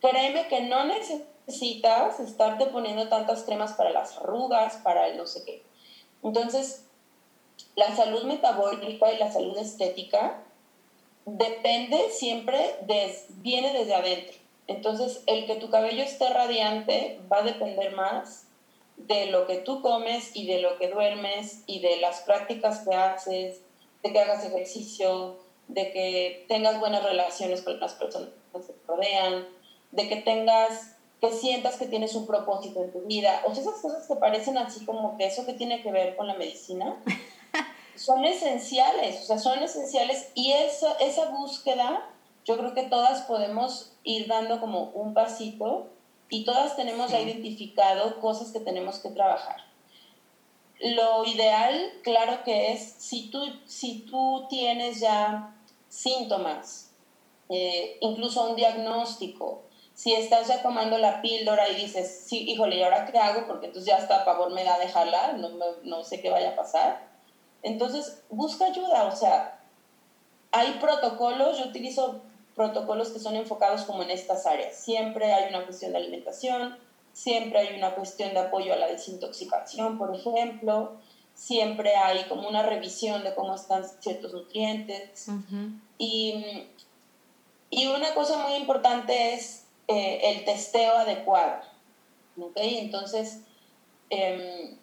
créeme 0.00 0.48
que 0.48 0.62
no 0.62 0.84
necesitas 0.84 2.20
estarte 2.20 2.66
poniendo 2.66 3.08
tantas 3.08 3.42
cremas 3.42 3.72
para 3.72 3.90
las 3.90 4.16
arrugas, 4.18 4.76
para 4.76 5.08
el 5.08 5.16
no 5.16 5.26
sé 5.26 5.44
qué. 5.44 5.62
Entonces, 6.22 6.84
la 7.74 7.94
salud 7.94 8.24
metabólica 8.24 9.12
y 9.12 9.18
la 9.18 9.32
salud 9.32 9.56
estética 9.56 10.42
depende 11.24 12.10
siempre, 12.10 12.76
de, 12.82 13.16
viene 13.36 13.72
desde 13.72 13.94
adentro. 13.94 14.36
Entonces, 14.66 15.22
el 15.26 15.46
que 15.46 15.56
tu 15.56 15.70
cabello 15.70 16.02
esté 16.02 16.28
radiante 16.28 17.20
va 17.32 17.38
a 17.38 17.42
depender 17.42 17.92
más 17.92 18.47
de 18.98 19.26
lo 19.26 19.46
que 19.46 19.56
tú 19.56 19.80
comes 19.80 20.34
y 20.34 20.46
de 20.46 20.60
lo 20.60 20.76
que 20.78 20.88
duermes 20.88 21.62
y 21.66 21.80
de 21.80 21.98
las 21.98 22.20
prácticas 22.20 22.80
que 22.80 22.94
haces, 22.94 23.60
de 24.02 24.12
que 24.12 24.20
hagas 24.20 24.44
ejercicio, 24.44 25.38
de 25.68 25.90
que 25.92 26.44
tengas 26.48 26.80
buenas 26.80 27.04
relaciones 27.04 27.62
con 27.62 27.78
las 27.78 27.94
personas 27.94 28.30
que 28.52 28.60
te 28.60 28.74
rodean, 28.86 29.46
de 29.92 30.08
que 30.08 30.16
tengas, 30.16 30.96
que 31.20 31.32
sientas 31.32 31.76
que 31.76 31.86
tienes 31.86 32.14
un 32.14 32.26
propósito 32.26 32.82
en 32.82 32.92
tu 32.92 33.00
vida. 33.02 33.42
O 33.46 33.54
sea, 33.54 33.62
esas 33.62 33.80
cosas 33.80 34.06
que 34.06 34.16
parecen 34.16 34.58
así 34.58 34.84
como 34.84 35.16
que 35.16 35.26
eso 35.26 35.46
que 35.46 35.54
tiene 35.54 35.82
que 35.82 35.92
ver 35.92 36.16
con 36.16 36.26
la 36.26 36.34
medicina, 36.34 37.02
son 37.94 38.24
esenciales, 38.24 39.22
o 39.22 39.24
sea, 39.24 39.38
son 39.38 39.62
esenciales 39.62 40.30
y 40.34 40.52
esa, 40.52 40.92
esa 40.94 41.30
búsqueda, 41.30 42.08
yo 42.44 42.56
creo 42.56 42.74
que 42.74 42.84
todas 42.84 43.22
podemos 43.22 43.92
ir 44.04 44.26
dando 44.26 44.60
como 44.60 44.90
un 44.90 45.14
pasito 45.14 45.88
y 46.30 46.44
todas 46.44 46.76
tenemos 46.76 47.10
ya 47.10 47.20
identificado 47.20 48.20
cosas 48.20 48.52
que 48.52 48.60
tenemos 48.60 48.98
que 48.98 49.10
trabajar. 49.10 49.64
Lo 50.80 51.24
ideal, 51.24 51.92
claro 52.02 52.44
que 52.44 52.72
es, 52.72 52.94
si 52.98 53.30
tú, 53.30 53.40
si 53.66 54.00
tú 54.02 54.46
tienes 54.48 55.00
ya 55.00 55.54
síntomas, 55.88 56.92
eh, 57.48 57.96
incluso 58.00 58.50
un 58.50 58.56
diagnóstico, 58.56 59.62
si 59.94 60.12
estás 60.12 60.46
ya 60.46 60.62
tomando 60.62 60.96
la 60.98 61.20
píldora 61.20 61.68
y 61.70 61.74
dices, 61.74 62.24
sí, 62.26 62.48
híjole, 62.48 62.76
¿y 62.76 62.82
ahora 62.82 63.06
qué 63.06 63.18
hago? 63.18 63.46
Porque 63.48 63.66
entonces 63.66 63.88
ya 63.88 63.96
hasta 63.96 64.24
pavor 64.24 64.52
me 64.52 64.62
da 64.62 64.78
dejarla, 64.78 65.32
no, 65.32 65.50
no 65.82 66.04
sé 66.04 66.20
qué 66.20 66.30
vaya 66.30 66.50
a 66.50 66.56
pasar. 66.56 67.08
Entonces, 67.62 68.22
busca 68.30 68.66
ayuda, 68.66 69.06
o 69.06 69.16
sea, 69.16 69.60
hay 70.52 70.74
protocolos, 70.80 71.58
yo 71.58 71.66
utilizo 71.66 72.22
protocolos 72.58 73.10
que 73.10 73.20
son 73.20 73.36
enfocados 73.36 73.84
como 73.84 74.02
en 74.02 74.10
estas 74.10 74.44
áreas. 74.44 74.74
Siempre 74.76 75.32
hay 75.32 75.48
una 75.48 75.64
cuestión 75.64 75.92
de 75.92 75.98
alimentación, 75.98 76.76
siempre 77.14 77.60
hay 77.60 77.78
una 77.78 77.94
cuestión 77.94 78.34
de 78.34 78.40
apoyo 78.40 78.74
a 78.74 78.76
la 78.76 78.88
desintoxicación, 78.88 79.96
por 79.96 80.14
ejemplo, 80.14 80.98
siempre 81.34 81.94
hay 81.94 82.24
como 82.24 82.48
una 82.48 82.64
revisión 82.64 83.22
de 83.22 83.34
cómo 83.34 83.54
están 83.54 83.84
ciertos 84.00 84.32
nutrientes. 84.32 85.28
y, 85.96 86.66
y, 87.70 87.86
una 87.86 88.12
cosa 88.14 88.38
muy 88.38 88.54
importante 88.54 89.34
es 89.34 89.64
eh, 89.86 90.20
el 90.24 90.44
testeo 90.44 90.96
adecuado. 90.96 91.62
¿okay? 92.40 92.78
Entonces, 92.78 93.42
eh, 94.10 94.76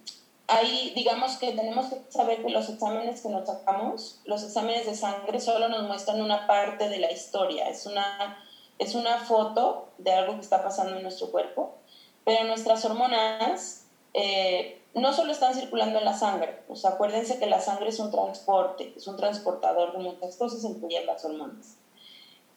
ahí 0.48 0.94
digamos 0.96 1.38
que 1.38 1.52
tenemos 1.54 1.88
que 1.88 2.00
saber 2.10 2.44
que 2.44 2.50
los 2.50 2.70
exámenes 2.70 3.22
que 3.22 3.30
nos 3.30 3.48
sacamos, 3.48 4.20
los 4.26 4.44
exámenes 4.44 4.86
de 4.86 4.96
sangre 4.96 5.40
solo 5.40 5.70
nos 5.70 5.84
muestran 5.84 6.22
una 6.22 6.48
parte 6.48 6.90
de 6.90 7.00
la 7.00 7.12
historia, 7.12 7.68
es 7.70 7.86
una, 7.86 8.44
es 8.78 8.96
una 8.96 9.20
foto 9.20 9.90
de 9.98 10.14
algo 10.14 10.36
que 10.36 10.42
está 10.42 10.64
pasando 10.64 10.98
en 10.98 11.04
nuestro 11.04 11.32
cuerpo, 11.32 11.76
pero 12.24 12.46
nuestras 12.46 12.86
hormonas 12.86 13.86
eh, 14.14 14.82
no 14.94 15.14
solo 15.14 15.32
están 15.32 15.54
circulando 15.54 16.00
en 16.00 16.06
la 16.06 16.18
sangre, 16.18 16.60
sea, 16.74 16.92
acuérdense 16.92 17.40
que 17.40 17.48
la 17.48 17.60
sangre 17.60 17.90
es 17.90 18.00
un 18.00 18.12
transporte, 18.12 18.94
es 18.96 19.08
un 19.08 19.18
transportador 19.18 19.92
de 19.94 20.00
muchas 20.00 20.36
cosas, 20.38 20.64
incluyendo 20.64 21.12
las 21.12 21.26
hormonas. 21.26 21.78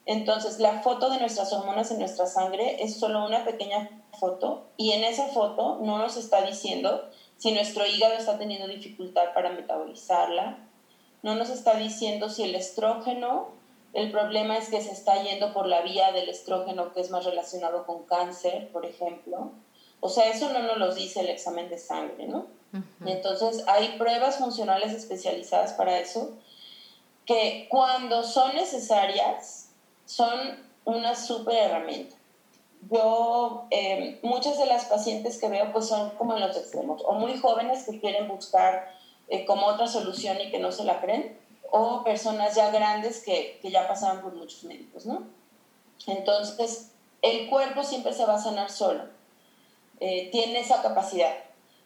Entonces, 0.05 0.59
la 0.59 0.81
foto 0.81 1.09
de 1.09 1.19
nuestras 1.19 1.53
hormonas 1.53 1.91
en 1.91 1.99
nuestra 1.99 2.25
sangre 2.25 2.81
es 2.81 2.97
solo 2.97 3.25
una 3.25 3.45
pequeña 3.45 4.01
foto 4.19 4.65
y 4.75 4.93
en 4.93 5.03
esa 5.03 5.27
foto 5.27 5.79
no 5.81 5.97
nos 5.97 6.17
está 6.17 6.41
diciendo 6.41 7.08
si 7.39 7.53
nuestro 7.53 7.85
hígado 7.87 8.15
está 8.15 8.37
teniendo 8.37 8.67
dificultad 8.67 9.33
para 9.33 9.51
metabolizarla. 9.51 10.57
No 11.23 11.35
nos 11.35 11.49
está 11.49 11.75
diciendo 11.75 12.29
si 12.29 12.43
el 12.43 12.53
estrógeno, 12.53 13.53
el 13.93 14.11
problema 14.11 14.57
es 14.57 14.69
que 14.69 14.81
se 14.81 14.91
está 14.91 15.23
yendo 15.23 15.53
por 15.53 15.65
la 15.65 15.81
vía 15.81 16.11
del 16.11 16.27
estrógeno 16.27 16.93
que 16.93 16.99
es 16.99 17.09
más 17.09 17.25
relacionado 17.25 17.85
con 17.85 18.03
cáncer, 18.03 18.69
por 18.71 18.85
ejemplo. 18.85 19.53
O 20.01 20.09
sea, 20.09 20.29
eso 20.29 20.51
no 20.51 20.63
nos 20.63 20.77
lo 20.77 20.93
dice 20.93 21.21
el 21.21 21.29
examen 21.29 21.69
de 21.69 21.77
sangre, 21.77 22.27
¿no? 22.27 22.47
Entonces, 23.05 23.63
hay 23.67 23.97
pruebas 23.97 24.37
funcionales 24.37 24.93
especializadas 24.93 25.73
para 25.73 25.97
eso 25.97 26.37
que 27.25 27.67
cuando 27.69 28.23
son 28.23 28.55
necesarias 28.55 29.71
son 30.05 30.67
una 30.85 31.15
súper 31.15 31.55
herramienta 31.55 32.18
yo, 32.81 33.67
em, 33.71 34.19
muchas 34.23 34.57
de 34.57 34.65
las 34.65 34.85
pacientes 34.85 35.37
que 35.39 35.49
veo 35.49 35.71
pues 35.71 35.87
son 35.87 36.11
como 36.11 36.35
en 36.35 36.41
los 36.41 36.55
extremos, 36.55 37.01
o 37.05 37.13
muy 37.13 37.37
jóvenes 37.37 37.85
que 37.85 37.99
quieren 37.99 38.27
buscar 38.27 38.95
eh, 39.27 39.45
como 39.45 39.67
otra 39.67 39.87
solución 39.87 40.37
y 40.41 40.49
que 40.49 40.59
no 40.59 40.71
se 40.71 40.85
la 40.85 41.01
creen, 41.01 41.37
o 41.71 42.03
personas 42.03 42.55
ya 42.55 42.71
grandes 42.71 43.23
que, 43.23 43.59
que 43.61 43.69
ya 43.69 43.87
pasaban 43.87 44.21
por 44.21 44.33
muchos 44.33 44.63
médicos, 44.63 45.05
¿no? 45.05 45.23
Entonces, 46.07 46.91
el 47.21 47.49
cuerpo 47.49 47.83
siempre 47.83 48.13
se 48.13 48.25
va 48.25 48.35
a 48.35 48.41
sanar 48.41 48.71
solo, 48.71 49.03
eh, 49.99 50.29
tiene 50.31 50.59
esa 50.59 50.81
capacidad, 50.81 51.35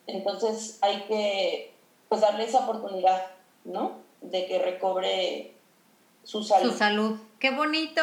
entonces 0.06 0.77
hay 0.82 1.01
que 1.03 1.73
pues 2.08 2.21
darle 2.21 2.43
esa 2.43 2.60
oportunidad, 2.60 3.25
¿no? 3.63 3.93
De 4.21 4.45
que 4.45 4.60
recobre 4.60 5.56
su 6.23 6.43
salud. 6.43 6.71
Su 6.71 6.77
salud. 6.77 7.19
¡Qué 7.39 7.51
bonito! 7.51 8.01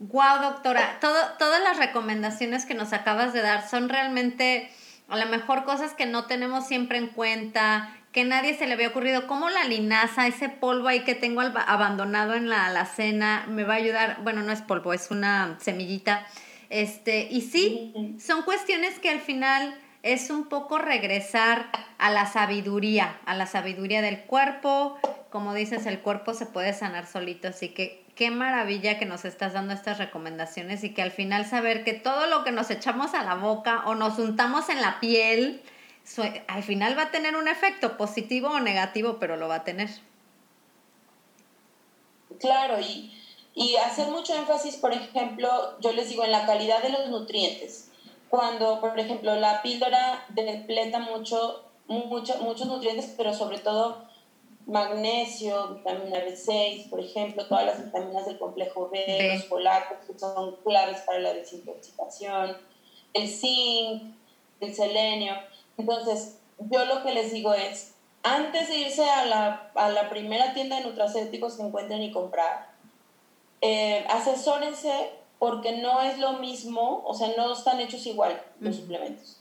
Wow, 0.00 0.40
doctora, 0.40 0.96
Todo, 0.98 1.14
todas 1.38 1.62
las 1.62 1.76
recomendaciones 1.76 2.64
que 2.64 2.72
nos 2.72 2.94
acabas 2.94 3.34
de 3.34 3.42
dar 3.42 3.68
son 3.68 3.90
realmente 3.90 4.70
a 5.08 5.18
lo 5.18 5.26
mejor 5.26 5.64
cosas 5.64 5.92
que 5.92 6.06
no 6.06 6.24
tenemos 6.24 6.66
siempre 6.66 6.96
en 6.96 7.08
cuenta, 7.08 7.94
que 8.10 8.24
nadie 8.24 8.56
se 8.56 8.66
le 8.66 8.72
había 8.72 8.88
ocurrido, 8.88 9.26
como 9.26 9.50
la 9.50 9.64
linaza, 9.64 10.26
ese 10.26 10.48
polvo 10.48 10.88
ahí 10.88 11.00
que 11.00 11.14
tengo 11.14 11.42
abandonado 11.42 12.32
en 12.32 12.48
la 12.48 12.66
alacena, 12.66 13.44
me 13.48 13.64
va 13.64 13.74
a 13.74 13.76
ayudar, 13.76 14.20
bueno, 14.22 14.42
no 14.42 14.52
es 14.52 14.62
polvo, 14.62 14.94
es 14.94 15.10
una 15.10 15.58
semillita. 15.60 16.26
Este, 16.70 17.28
y 17.30 17.42
sí, 17.42 18.16
son 18.24 18.42
cuestiones 18.42 18.98
que 19.00 19.10
al 19.10 19.20
final 19.20 19.74
es 20.02 20.30
un 20.30 20.48
poco 20.48 20.78
regresar 20.78 21.70
a 21.98 22.10
la 22.10 22.26
sabiduría, 22.26 23.20
a 23.26 23.34
la 23.34 23.46
sabiduría 23.46 24.02
del 24.02 24.20
cuerpo. 24.22 24.98
Como 25.30 25.54
dices, 25.54 25.86
el 25.86 26.00
cuerpo 26.00 26.34
se 26.34 26.46
puede 26.46 26.72
sanar 26.72 27.06
solito, 27.06 27.48
así 27.48 27.68
que 27.68 28.04
qué 28.14 28.30
maravilla 28.30 28.98
que 28.98 29.06
nos 29.06 29.24
estás 29.24 29.52
dando 29.52 29.72
estas 29.74 29.98
recomendaciones 29.98 30.84
y 30.84 30.92
que 30.94 31.02
al 31.02 31.10
final 31.10 31.46
saber 31.46 31.84
que 31.84 31.92
todo 31.92 32.26
lo 32.26 32.44
que 32.44 32.52
nos 32.52 32.70
echamos 32.70 33.14
a 33.14 33.22
la 33.22 33.34
boca 33.34 33.84
o 33.86 33.94
nos 33.94 34.18
untamos 34.18 34.68
en 34.68 34.80
la 34.80 35.00
piel, 35.00 35.62
al 36.48 36.62
final 36.62 36.98
va 36.98 37.04
a 37.04 37.10
tener 37.10 37.36
un 37.36 37.48
efecto 37.48 37.96
positivo 37.96 38.48
o 38.48 38.60
negativo, 38.60 39.18
pero 39.18 39.36
lo 39.36 39.48
va 39.48 39.56
a 39.56 39.64
tener. 39.64 39.90
Claro, 42.38 42.80
y 42.80 43.16
Y 43.54 43.76
hacer 43.76 44.08
mucho 44.08 44.34
énfasis, 44.34 44.76
por 44.76 44.92
ejemplo, 44.92 45.78
yo 45.80 45.92
les 45.92 46.08
digo, 46.08 46.24
en 46.24 46.32
la 46.32 46.46
calidad 46.46 46.82
de 46.82 46.90
los 46.90 47.08
nutrientes. 47.08 47.89
Cuando, 48.30 48.80
por 48.80 48.98
ejemplo, 48.98 49.34
la 49.34 49.60
píldora 49.60 50.24
depleta 50.28 51.00
mucho, 51.00 51.64
mucho, 51.88 52.38
muchos 52.38 52.68
nutrientes, 52.68 53.12
pero 53.16 53.34
sobre 53.34 53.58
todo 53.58 54.08
magnesio, 54.66 55.74
vitamina 55.74 56.20
B6, 56.20 56.88
por 56.90 57.00
ejemplo, 57.00 57.44
todas 57.46 57.66
las 57.66 57.84
vitaminas 57.84 58.26
del 58.26 58.38
complejo 58.38 58.88
B, 58.88 59.34
los 59.34 59.46
folatos, 59.46 59.98
que 60.06 60.16
son 60.16 60.54
claves 60.64 61.00
para 61.00 61.18
la 61.18 61.34
desintoxicación, 61.34 62.56
el 63.14 63.28
zinc, 63.28 64.14
el 64.60 64.74
selenio. 64.74 65.34
Entonces, 65.76 66.38
yo 66.58 66.84
lo 66.84 67.02
que 67.02 67.12
les 67.12 67.32
digo 67.32 67.52
es, 67.52 67.94
antes 68.22 68.68
de 68.68 68.76
irse 68.76 69.10
a 69.10 69.24
la, 69.24 69.72
a 69.74 69.88
la 69.88 70.08
primera 70.08 70.54
tienda 70.54 70.76
de 70.76 70.84
nutracéuticos 70.84 71.56
que 71.56 71.62
encuentren 71.62 72.02
y 72.02 72.12
comprar, 72.12 72.70
eh, 73.60 74.06
asesórense 74.08 75.10
porque 75.40 75.78
no 75.78 76.02
es 76.02 76.18
lo 76.18 76.34
mismo, 76.34 77.02
o 77.06 77.14
sea, 77.14 77.32
no 77.34 77.54
están 77.54 77.80
hechos 77.80 78.04
igual 78.04 78.40
los 78.60 78.76
suplementos. 78.76 79.40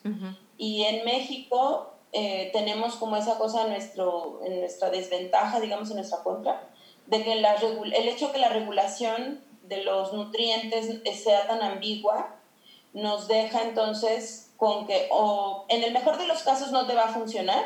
Y 0.57 0.83
en 0.83 1.03
México 1.03 1.91
eh, 2.13 2.49
tenemos 2.53 2.95
como 2.95 3.17
esa 3.17 3.38
cosa 3.38 3.63
en, 3.63 3.71
nuestro, 3.71 4.39
en 4.45 4.62
nuestra 4.62 4.89
desventaja, 4.91 5.59
digamos, 5.59 5.89
en 5.89 5.97
nuestra 5.97 6.23
contra, 6.23 6.69
de 7.07 7.21
que 7.21 7.35
la, 7.35 7.55
el 7.55 8.07
hecho 8.07 8.31
que 8.31 8.38
la 8.38 8.47
regulación 8.47 9.41
de 9.63 9.83
los 9.83 10.13
nutrientes 10.13 11.01
sea 11.21 11.45
tan 11.47 11.62
ambigua 11.62 12.38
nos 12.93 13.27
deja 13.27 13.63
entonces 13.63 14.53
con 14.55 14.88
que 14.88 15.09
o 15.12 15.65
en 15.67 15.83
el 15.83 15.91
mejor 15.91 16.17
de 16.17 16.27
los 16.27 16.43
casos 16.43 16.71
no 16.71 16.88
te 16.88 16.95
va 16.95 17.03
a 17.03 17.13
funcionar 17.13 17.65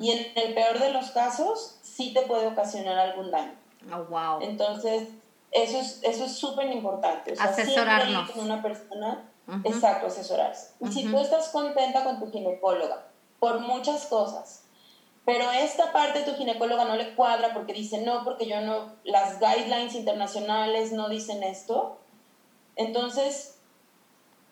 y 0.00 0.10
en 0.10 0.26
el 0.34 0.54
peor 0.54 0.78
de 0.78 0.92
los 0.92 1.10
casos 1.10 1.78
sí 1.82 2.14
te 2.14 2.22
puede 2.22 2.46
ocasionar 2.46 2.98
algún 2.98 3.30
daño. 3.30 3.52
Oh, 3.92 4.04
wow. 4.04 4.40
Entonces, 4.40 5.08
eso 5.52 5.78
es 5.78 6.00
eso 6.02 6.24
es 6.24 6.32
súper 6.32 6.66
importante. 6.70 7.34
Asesorarnos. 7.38 8.30
con 8.30 8.44
una 8.44 8.62
persona, 8.62 9.30
exacto, 9.64 10.06
asesorarse. 10.06 10.74
Y 10.80 10.92
si 10.92 11.10
tú 11.10 11.18
estás 11.18 11.48
contenta 11.48 12.04
con 12.04 12.20
tu 12.20 12.30
ginecóloga, 12.30 13.06
por 13.38 13.60
muchas 13.60 14.06
cosas, 14.06 14.64
pero 15.24 15.50
esta 15.50 15.92
parte 15.92 16.22
tu 16.22 16.34
ginecóloga 16.34 16.84
no 16.84 16.96
le 16.96 17.14
cuadra 17.14 17.52
porque 17.52 17.74
dice, 17.74 18.00
no, 18.00 18.24
porque 18.24 18.46
yo 18.46 18.60
no, 18.62 18.94
las 19.04 19.38
guidelines 19.38 19.94
internacionales 19.94 20.92
no 20.92 21.08
dicen 21.08 21.42
esto, 21.42 21.98
entonces 22.76 23.57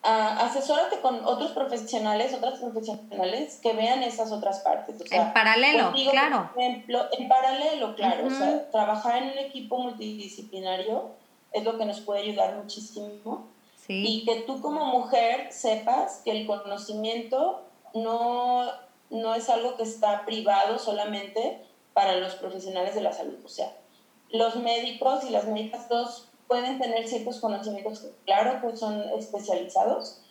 asesórate 0.07 0.99
con 1.01 1.25
otros 1.25 1.51
profesionales, 1.51 2.33
otras 2.33 2.59
profesionales 2.59 3.59
que 3.61 3.73
vean 3.73 4.03
esas 4.03 4.31
otras 4.31 4.59
partes. 4.59 4.95
en 5.11 5.33
paralelo, 5.33 5.91
claro. 6.11 6.51
Por 6.53 6.63
ejemplo, 6.63 7.05
en 7.17 7.27
paralelo, 7.27 7.95
claro. 7.95 8.27
O 8.27 8.29
sea, 8.29 8.69
trabajar 8.71 9.21
en 9.23 9.31
un 9.31 9.37
equipo 9.37 9.77
multidisciplinario 9.77 11.09
es 11.51 11.63
lo 11.63 11.77
que 11.77 11.85
nos 11.85 11.99
puede 12.01 12.21
ayudar 12.21 12.55
muchísimo. 12.55 13.47
Y 13.89 14.25
que 14.25 14.41
tú 14.41 14.59
como 14.61 14.85
mujer 14.85 15.47
sepas 15.51 16.21
que 16.25 16.31
el 16.31 16.45
conocimiento 16.45 17.61
no, 17.93 18.65
no 19.09 19.33
es 19.33 19.49
algo 19.49 19.77
que 19.77 19.83
está 19.83 20.25
privado 20.25 20.77
solamente 20.77 21.61
para 21.93 22.17
los 22.17 22.35
profesionales 22.35 22.95
de 22.95 23.01
la 23.01 23.13
salud. 23.13 23.37
O 23.45 23.47
sea, 23.47 23.71
los 24.29 24.57
médicos 24.57 25.23
y 25.23 25.29
las 25.29 25.45
médicas 25.45 25.87
todos 25.87 26.26
pueden 26.47 26.79
tener 26.79 27.07
ciertos 27.07 27.39
conocimientos 27.39 27.99
que 27.99 28.11
claro 28.25 28.61
que 28.61 28.75
son 28.77 29.01
especializados, 29.17 30.21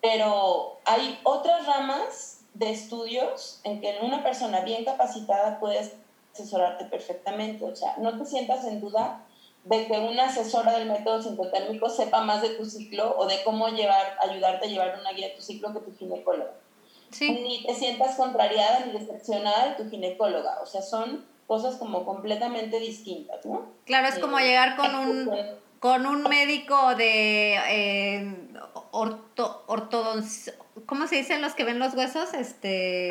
pero 0.00 0.78
hay 0.84 1.18
otras 1.24 1.66
ramas 1.66 2.40
de 2.54 2.70
estudios 2.70 3.60
en 3.64 3.80
que 3.80 3.98
una 4.02 4.22
persona 4.22 4.60
bien 4.60 4.84
capacitada 4.84 5.58
puede 5.58 5.92
asesorarte 6.32 6.84
perfectamente. 6.86 7.64
O 7.64 7.74
sea, 7.74 7.96
no 7.98 8.18
te 8.18 8.24
sientas 8.24 8.64
en 8.64 8.80
duda 8.80 9.24
de 9.64 9.86
que 9.86 9.98
una 9.98 10.26
asesora 10.26 10.78
del 10.78 10.88
método 10.88 11.22
sintotérmico 11.22 11.88
sepa 11.88 12.20
más 12.22 12.40
de 12.40 12.50
tu 12.50 12.64
ciclo 12.64 13.16
o 13.18 13.26
de 13.26 13.42
cómo 13.42 13.68
llevar, 13.68 14.16
ayudarte 14.20 14.66
a 14.66 14.68
llevar 14.68 14.98
una 15.00 15.12
guía 15.12 15.28
de 15.28 15.34
tu 15.34 15.42
ciclo 15.42 15.72
que 15.72 15.80
tu 15.80 15.96
ginecólogo. 15.96 16.50
Ni 17.20 17.64
te 17.64 17.74
sientas 17.74 18.16
contrariada 18.16 18.86
ni 18.86 18.92
decepcionada 18.92 19.70
de 19.70 19.74
tu 19.82 19.90
ginecóloga. 19.90 20.60
O 20.62 20.66
sea, 20.66 20.82
son 20.82 21.26
cosas 21.46 21.76
como 21.76 22.04
completamente 22.04 22.80
distintas, 22.80 23.44
¿no? 23.46 23.66
Claro, 23.84 24.08
es 24.08 24.18
como 24.18 24.38
llegar 24.38 24.76
con 24.76 24.94
un, 24.94 25.30
con 25.78 26.06
un 26.06 26.22
médico 26.24 26.94
de 26.94 27.56
eh, 27.68 28.34
orto, 28.90 29.64
¿cómo 30.86 31.06
se 31.06 31.16
dicen 31.16 31.42
los 31.42 31.54
que 31.54 31.64
ven 31.64 31.78
los 31.78 31.94
huesos? 31.94 32.34
Este... 32.34 33.10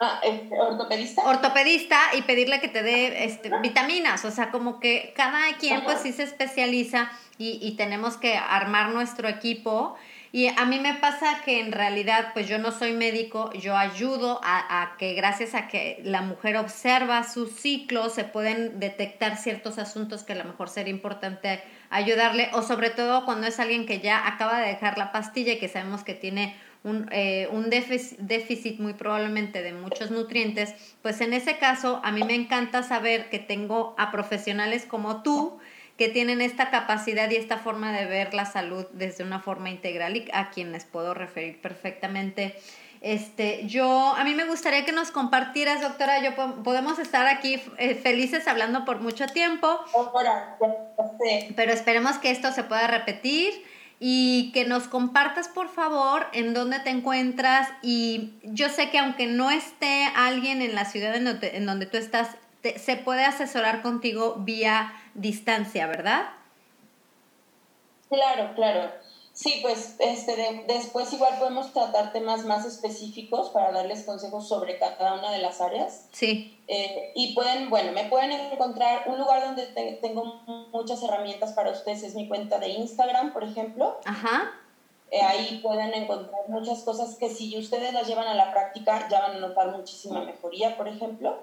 Ah, 0.00 0.20
este, 0.24 0.58
ortopedista. 0.58 1.22
Ortopedista 1.22 1.98
y 2.18 2.22
pedirle 2.22 2.60
que 2.60 2.68
te 2.68 2.82
dé 2.82 3.24
este, 3.24 3.50
vitaminas, 3.62 4.24
o 4.24 4.30
sea, 4.30 4.50
como 4.50 4.80
que 4.80 5.14
cada 5.16 5.56
quien 5.58 5.84
pues 5.84 6.00
sí 6.00 6.12
se 6.12 6.24
especializa 6.24 7.10
y, 7.38 7.58
y 7.62 7.76
tenemos 7.76 8.16
que 8.16 8.36
armar 8.36 8.90
nuestro 8.90 9.28
equipo 9.28 9.96
y 10.34 10.48
a 10.48 10.64
mí 10.64 10.80
me 10.80 10.94
pasa 10.94 11.42
que 11.44 11.60
en 11.60 11.70
realidad, 11.70 12.32
pues 12.34 12.48
yo 12.48 12.58
no 12.58 12.72
soy 12.72 12.92
médico, 12.92 13.52
yo 13.52 13.76
ayudo 13.76 14.40
a, 14.42 14.96
que 14.98 15.14
gracias 15.14 15.54
a 15.54 15.68
que 15.68 16.00
la 16.02 16.22
mujer 16.22 16.56
observa 16.56 17.22
su 17.22 17.46
ciclo, 17.46 18.10
se 18.10 18.24
pueden 18.24 18.80
detectar 18.80 19.36
ciertos 19.36 19.78
asuntos 19.78 20.24
que 20.24 20.32
a 20.32 20.36
lo 20.36 20.42
mejor 20.42 20.68
sería 20.68 20.92
importante 20.92 21.62
ayudarle, 21.88 22.50
o 22.52 22.62
sobre 22.62 22.90
todo 22.90 23.24
cuando 23.24 23.46
es 23.46 23.60
alguien 23.60 23.86
que 23.86 24.00
ya 24.00 24.26
acaba 24.26 24.58
de 24.58 24.66
dejar 24.66 24.98
la 24.98 25.12
pastilla 25.12 25.52
y 25.52 25.60
que 25.60 25.68
sabemos 25.68 26.02
que 26.02 26.14
tiene 26.14 26.56
un, 26.82 27.08
eh, 27.12 27.48
un 27.52 27.70
déficit, 27.70 28.18
déficit, 28.18 28.80
muy 28.80 28.94
probablemente 28.94 29.62
de 29.62 29.72
muchos 29.72 30.10
nutrientes, 30.10 30.74
pues 31.00 31.20
en 31.20 31.32
ese 31.32 31.58
caso 31.58 32.00
a 32.02 32.10
mí 32.10 32.24
me 32.24 32.34
encanta 32.34 32.82
saber 32.82 33.30
que 33.30 33.38
tengo 33.38 33.94
a 33.98 34.10
profesionales 34.10 34.84
como 34.84 35.22
tú 35.22 35.60
que 35.96 36.08
tienen 36.08 36.40
esta 36.40 36.70
capacidad 36.70 37.30
y 37.30 37.36
esta 37.36 37.58
forma 37.58 37.92
de 37.92 38.06
ver 38.06 38.34
la 38.34 38.46
salud 38.46 38.86
desde 38.92 39.22
una 39.24 39.40
forma 39.40 39.70
integral 39.70 40.16
y 40.16 40.28
a 40.32 40.50
quienes 40.50 40.84
puedo 40.84 41.14
referir 41.14 41.60
perfectamente. 41.60 42.56
Este, 43.00 43.66
yo, 43.66 44.14
a 44.16 44.24
mí 44.24 44.34
me 44.34 44.46
gustaría 44.46 44.84
que 44.86 44.92
nos 44.92 45.10
compartieras, 45.10 45.82
doctora, 45.82 46.22
yo 46.22 46.34
podemos 46.62 46.98
estar 46.98 47.26
aquí 47.26 47.62
eh, 47.76 47.94
felices 47.94 48.48
hablando 48.48 48.86
por 48.86 49.00
mucho 49.00 49.26
tiempo, 49.26 49.78
pero 51.54 51.72
esperemos 51.72 52.16
que 52.16 52.30
esto 52.30 52.50
se 52.50 52.64
pueda 52.64 52.86
repetir 52.86 53.52
y 54.00 54.52
que 54.52 54.64
nos 54.64 54.88
compartas 54.88 55.48
por 55.48 55.68
favor 55.68 56.26
en 56.32 56.54
dónde 56.54 56.80
te 56.80 56.90
encuentras 56.90 57.68
y 57.82 58.34
yo 58.42 58.68
sé 58.68 58.90
que 58.90 58.98
aunque 58.98 59.26
no 59.26 59.50
esté 59.50 60.06
alguien 60.16 60.62
en 60.62 60.74
la 60.74 60.84
ciudad 60.84 61.14
en 61.14 61.26
donde, 61.26 61.56
en 61.56 61.66
donde 61.66 61.86
tú 61.86 61.98
estás, 61.98 62.28
se 62.78 62.96
puede 62.96 63.24
asesorar 63.24 63.82
contigo 63.82 64.36
vía 64.38 64.92
distancia, 65.14 65.86
¿verdad? 65.86 66.26
Claro, 68.08 68.54
claro. 68.54 68.90
Sí, 69.34 69.58
pues 69.62 69.96
este, 69.98 70.64
después 70.68 71.12
igual 71.12 71.36
podemos 71.40 71.72
tratar 71.72 72.12
temas 72.12 72.44
más 72.44 72.64
específicos 72.64 73.50
para 73.50 73.72
darles 73.72 74.04
consejos 74.04 74.48
sobre 74.48 74.78
cada 74.78 75.14
una 75.14 75.32
de 75.32 75.40
las 75.40 75.60
áreas. 75.60 76.06
Sí. 76.12 76.56
Eh, 76.68 77.10
y 77.16 77.34
pueden, 77.34 77.68
bueno, 77.68 77.90
me 77.90 78.04
pueden 78.04 78.30
encontrar 78.30 79.08
un 79.08 79.18
lugar 79.18 79.42
donde 79.42 79.98
tengo 80.00 80.24
muchas 80.72 81.02
herramientas 81.02 81.52
para 81.52 81.72
ustedes, 81.72 82.04
es 82.04 82.14
mi 82.14 82.28
cuenta 82.28 82.60
de 82.60 82.68
Instagram, 82.68 83.32
por 83.32 83.42
ejemplo. 83.42 83.98
Ajá. 84.04 84.52
Eh, 85.14 85.22
ahí 85.22 85.60
pueden 85.62 85.94
encontrar 85.94 86.42
muchas 86.48 86.82
cosas 86.82 87.14
que 87.14 87.30
si 87.30 87.56
ustedes 87.56 87.92
las 87.92 88.08
llevan 88.08 88.26
a 88.26 88.34
la 88.34 88.50
práctica 88.50 89.08
ya 89.08 89.20
van 89.20 89.36
a 89.36 89.38
notar 89.38 89.70
muchísima 89.70 90.24
mejoría, 90.24 90.76
por 90.76 90.88
ejemplo. 90.88 91.38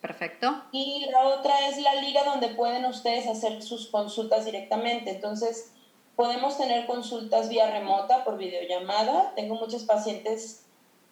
Perfecto. 0.00 0.62
Y 0.72 1.06
la 1.10 1.26
otra 1.28 1.68
es 1.68 1.78
la 1.78 1.94
liga 1.96 2.24
donde 2.24 2.48
pueden 2.48 2.84
ustedes 2.84 3.26
hacer 3.26 3.62
sus 3.62 3.88
consultas 3.88 4.44
directamente. 4.44 5.10
Entonces, 5.10 5.72
podemos 6.14 6.56
tener 6.56 6.86
consultas 6.86 7.48
vía 7.48 7.70
remota 7.70 8.24
por 8.24 8.38
videollamada. 8.38 9.32
Tengo 9.34 9.54
muchos 9.56 9.84
pacientes, 9.84 10.64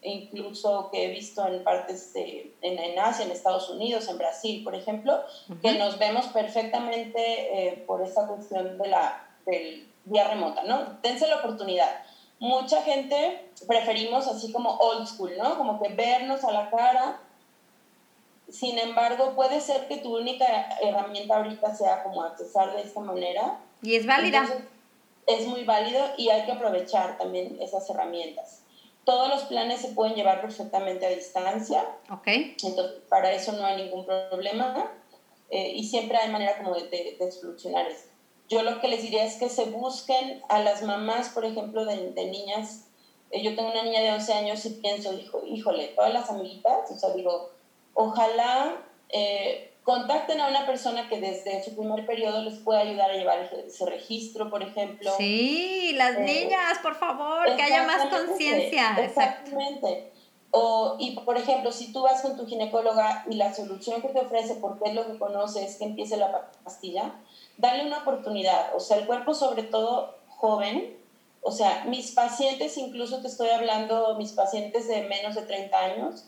incluso 0.03 0.91
que 0.93 1.07
he 1.07 1.09
visto 1.11 1.47
en 1.47 1.65
partes 1.65 2.13
de, 2.13 2.55
en, 2.61 2.99
Asia, 2.99 3.25
en 3.25 3.33
Estados 3.33 3.69
Unidos, 3.71 4.09
en 4.09 4.19
Brasil, 4.19 4.63
por 4.63 4.75
ejemplo, 4.75 5.23
que 5.63 5.73
nos 5.73 5.99
vemos 5.99 6.27
perfectamente 6.29 7.69
eh, 7.69 7.85
por 7.87 8.03
esta 8.03 8.27
cuestión 8.27 8.79
de 8.79 8.89
la 8.89 9.29
del 9.47 9.89
vía 10.05 10.29
remota, 10.29 10.63
¿no? 10.65 10.99
Dense 11.03 11.27
la 11.27 11.37
oportunidad. 11.37 12.03
Mucha 12.39 12.83
gente 12.83 13.51
preferimos 13.67 14.27
así 14.27 14.53
como 14.53 14.77
old 14.77 15.07
school, 15.07 15.33
¿no? 15.37 15.57
Como 15.57 15.81
que 15.81 15.89
vernos 15.91 16.45
a 16.45 16.53
la 16.53 16.71
cara 16.71 17.21
sin 18.49 18.79
embargo, 18.79 19.35
puede 19.35 19.61
ser 19.61 19.89
que 19.89 19.99
tu 19.99 20.17
única 20.17 20.47
herramienta 20.81 21.37
ahorita 21.37 21.75
sea 21.75 22.03
como 22.03 22.23
accesar 22.23 22.75
de 22.77 22.83
esta 22.83 23.01
manera. 23.01 23.61
Y 23.83 23.95
es 23.97 24.07
válida. 24.07 24.47
es 25.27 25.47
muy 25.47 25.65
válido 25.65 26.05
y 26.19 26.29
hay 26.29 26.45
que 26.45 26.53
aprovechar 26.53 27.17
también 27.19 27.59
esas 27.61 27.89
herramientas. 27.89 28.61
todos 29.05 29.29
los 29.29 29.43
planes 29.43 29.83
se 29.83 29.89
pueden 29.89 30.15
llevar 30.15 30.41
perfectamente 30.41 31.05
a 31.05 31.11
distancia. 31.11 31.85
Ok. 32.11 32.27
Entonces, 32.27 33.03
para 33.11 33.33
eso 33.33 33.53
no 33.53 33.65
hay 33.65 33.83
ningún 33.83 34.07
problema. 34.07 34.91
Eh, 35.51 35.73
y 35.75 35.85
siempre 35.85 36.17
hay 36.17 36.31
manera 36.31 36.57
como 36.57 36.75
de, 36.75 37.17
de, 37.19 37.33
solucionar 37.33 37.87
esto. 37.87 38.11
Yo 38.49 38.63
lo 38.63 38.81
que 38.81 38.89
les 38.89 39.03
diría 39.03 39.25
es 39.25 39.37
que 39.37 39.49
se 39.49 39.67
busquen 39.67 40.43
a 40.49 40.59
las 40.61 40.83
mamás, 40.83 41.29
por 41.29 41.45
ejemplo, 41.45 41.85
de, 41.85 42.13
de 42.13 42.27
niñas. 42.27 42.87
Eh, 43.31 43.43
yo 43.43 43.55
tengo 43.55 43.71
una 43.71 43.83
niña 43.83 44.01
de 44.01 44.13
11 44.13 44.33
años 44.33 44.65
y 44.65 44.71
pienso, 44.71 45.13
hijo, 45.13 45.43
híjole, 45.47 45.89
todas 45.89 46.13
las 46.13 46.31
amiguitas, 46.31 46.91
o 46.91 46.97
sea, 46.97 47.11
digo, 47.11 47.51
ojalá 47.95 48.77
eh, 49.09 49.75
contacten 49.85 50.41
a 50.41 50.49
una 50.49 50.67
persona 50.67 51.09
que 51.09 51.21
desde 51.21 51.63
su 51.63 51.77
primer 51.77 52.07
periodo 52.07 52.43
les 52.43 52.59
pueda 52.59 52.81
ayudar 52.81 53.11
a 53.11 53.15
llevar 53.15 53.51
ese 53.67 53.87
registro, 53.87 54.51
por 54.51 54.63
ejemplo. 54.63 55.13
Sí, 55.17 55.93
las 55.97 56.19
niñas, 56.19 56.79
por 56.83 56.97
favor, 56.97 57.55
que 57.55 57.63
haya 57.63 57.85
más 57.85 58.07
conciencia. 58.09 58.97
Exactamente. 58.99 60.11
O, 60.51 60.97
y 61.01 61.17
por 61.17 61.37
ejemplo, 61.37 61.73
si 61.73 61.93
tú 61.93 62.03
vas 62.03 62.23
con 62.23 62.37
tu 62.37 62.47
ginecóloga 62.47 63.25
y 63.29 63.35
la 63.35 63.53
solución 63.53 64.01
que 64.01 64.09
te 64.09 64.21
ofrece, 64.21 64.55
porque 64.55 64.89
es 64.89 64.95
lo 64.95 65.07
que 65.07 65.19
conoce, 65.19 65.65
es 65.65 65.77
que 65.77 65.85
empiece 65.85 66.17
la 66.17 66.49
pastilla, 66.63 67.13
dale 67.59 67.85
una 67.85 67.99
oportunidad. 67.99 68.75
O 68.75 68.81
sea, 68.81 68.99
el 68.99 69.07
cuerpo, 69.07 69.35
sobre 69.35 69.65
todo 69.65 70.17
joven, 70.29 70.97
o 71.43 71.51
sea, 71.51 71.85
mis 71.87 72.13
pacientes, 72.13 72.79
incluso 72.79 73.21
te 73.21 73.29
estoy 73.29 73.51
hablando, 73.51 74.17
mis 74.17 74.33
pacientes 74.33 74.89
de 74.89 75.03
menos 75.03 75.35
de 75.35 75.43
30 75.43 75.79
años, 75.79 76.25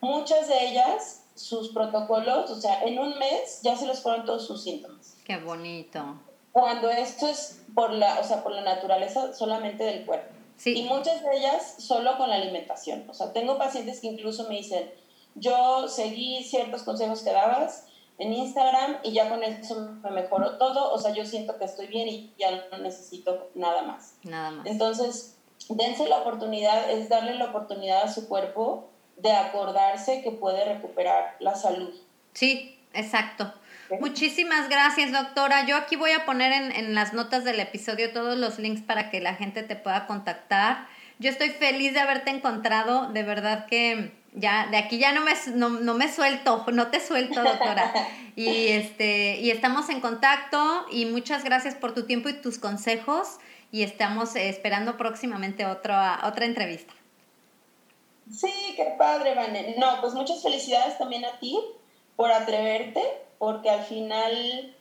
muchas 0.00 0.48
de 0.48 0.68
ellas, 0.68 1.24
sus 1.34 1.70
protocolos, 1.70 2.50
o 2.50 2.60
sea, 2.60 2.82
en 2.82 2.98
un 2.98 3.18
mes 3.18 3.60
ya 3.62 3.76
se 3.76 3.86
les 3.86 4.00
fueron 4.00 4.24
todos 4.24 4.46
sus 4.46 4.62
síntomas. 4.62 5.16
Qué 5.24 5.36
bonito. 5.38 6.20
Cuando 6.52 6.88
esto 6.90 7.28
es 7.28 7.62
por 7.74 7.92
la, 7.92 8.20
o 8.20 8.24
sea, 8.24 8.42
por 8.42 8.52
la 8.52 8.62
naturaleza 8.62 9.34
solamente 9.34 9.84
del 9.84 10.06
cuerpo. 10.06 10.34
Y 10.64 10.84
muchas 10.84 11.22
de 11.22 11.36
ellas 11.36 11.74
solo 11.78 12.16
con 12.16 12.30
la 12.30 12.36
alimentación. 12.36 13.04
O 13.10 13.14
sea, 13.14 13.32
tengo 13.32 13.58
pacientes 13.58 14.00
que 14.00 14.06
incluso 14.06 14.48
me 14.48 14.56
dicen, 14.56 14.90
yo 15.34 15.86
seguí 15.86 16.42
ciertos 16.44 16.82
consejos 16.82 17.22
que 17.22 17.32
dabas 17.32 17.86
en 18.18 18.32
Instagram 18.32 18.96
y 19.02 19.12
ya 19.12 19.28
con 19.28 19.42
eso 19.42 19.90
me 20.02 20.10
mejoró 20.10 20.56
todo. 20.56 20.92
O 20.92 20.98
sea, 20.98 21.12
yo 21.12 21.26
siento 21.26 21.58
que 21.58 21.66
estoy 21.66 21.88
bien 21.88 22.08
y 22.08 22.34
ya 22.38 22.68
no 22.70 22.78
necesito 22.78 23.50
nada 23.54 23.82
más. 23.82 24.14
Nada 24.22 24.50
más. 24.50 24.66
Entonces, 24.66 25.36
dense 25.68 26.08
la 26.08 26.20
oportunidad, 26.20 26.90
es 26.90 27.10
darle 27.10 27.34
la 27.34 27.46
oportunidad 27.46 28.04
a 28.04 28.12
su 28.12 28.28
cuerpo 28.28 28.88
de 29.16 29.32
acordarse 29.32 30.22
que 30.22 30.30
puede 30.30 30.64
recuperar 30.64 31.36
la 31.40 31.54
salud. 31.54 31.94
Sí, 32.34 32.78
exacto. 32.92 33.52
Muchísimas 34.00 34.68
gracias, 34.68 35.12
doctora. 35.12 35.64
Yo 35.66 35.76
aquí 35.76 35.96
voy 35.96 36.10
a 36.10 36.24
poner 36.24 36.52
en, 36.52 36.72
en, 36.72 36.94
las 36.94 37.12
notas 37.12 37.44
del 37.44 37.60
episodio 37.60 38.12
todos 38.12 38.36
los 38.36 38.58
links 38.58 38.82
para 38.82 39.10
que 39.10 39.20
la 39.20 39.34
gente 39.34 39.62
te 39.62 39.76
pueda 39.76 40.06
contactar. 40.06 40.86
Yo 41.18 41.30
estoy 41.30 41.50
feliz 41.50 41.94
de 41.94 42.00
haberte 42.00 42.30
encontrado, 42.30 43.10
de 43.12 43.22
verdad 43.22 43.66
que 43.66 44.12
ya 44.36 44.66
de 44.66 44.76
aquí 44.76 44.98
ya 44.98 45.12
no 45.12 45.22
me, 45.22 45.32
no, 45.54 45.70
no 45.70 45.94
me 45.94 46.12
suelto, 46.12 46.64
no 46.72 46.88
te 46.88 47.00
suelto, 47.00 47.42
doctora. 47.42 47.92
Y, 48.38 48.68
este, 48.68 49.38
y 49.40 49.50
estamos 49.50 49.88
en 49.88 50.02
contacto 50.02 50.84
y 50.92 51.06
muchas 51.06 51.42
gracias 51.42 51.74
por 51.74 51.94
tu 51.94 52.04
tiempo 52.04 52.28
y 52.28 52.34
tus 52.34 52.58
consejos 52.58 53.38
y 53.72 53.82
estamos 53.82 54.36
esperando 54.36 54.98
próximamente 54.98 55.64
otra, 55.64 56.20
otra 56.22 56.44
entrevista. 56.44 56.92
Sí, 58.30 58.74
qué 58.76 58.94
padre, 58.98 59.34
Vane. 59.34 59.76
No, 59.78 60.00
pues 60.00 60.14
muchas 60.14 60.42
felicidades 60.42 60.98
también 60.98 61.24
a 61.24 61.38
ti 61.38 61.58
por 62.16 62.30
atreverte 62.32 63.02
porque 63.38 63.70
al 63.70 63.82
final, 63.82 64.74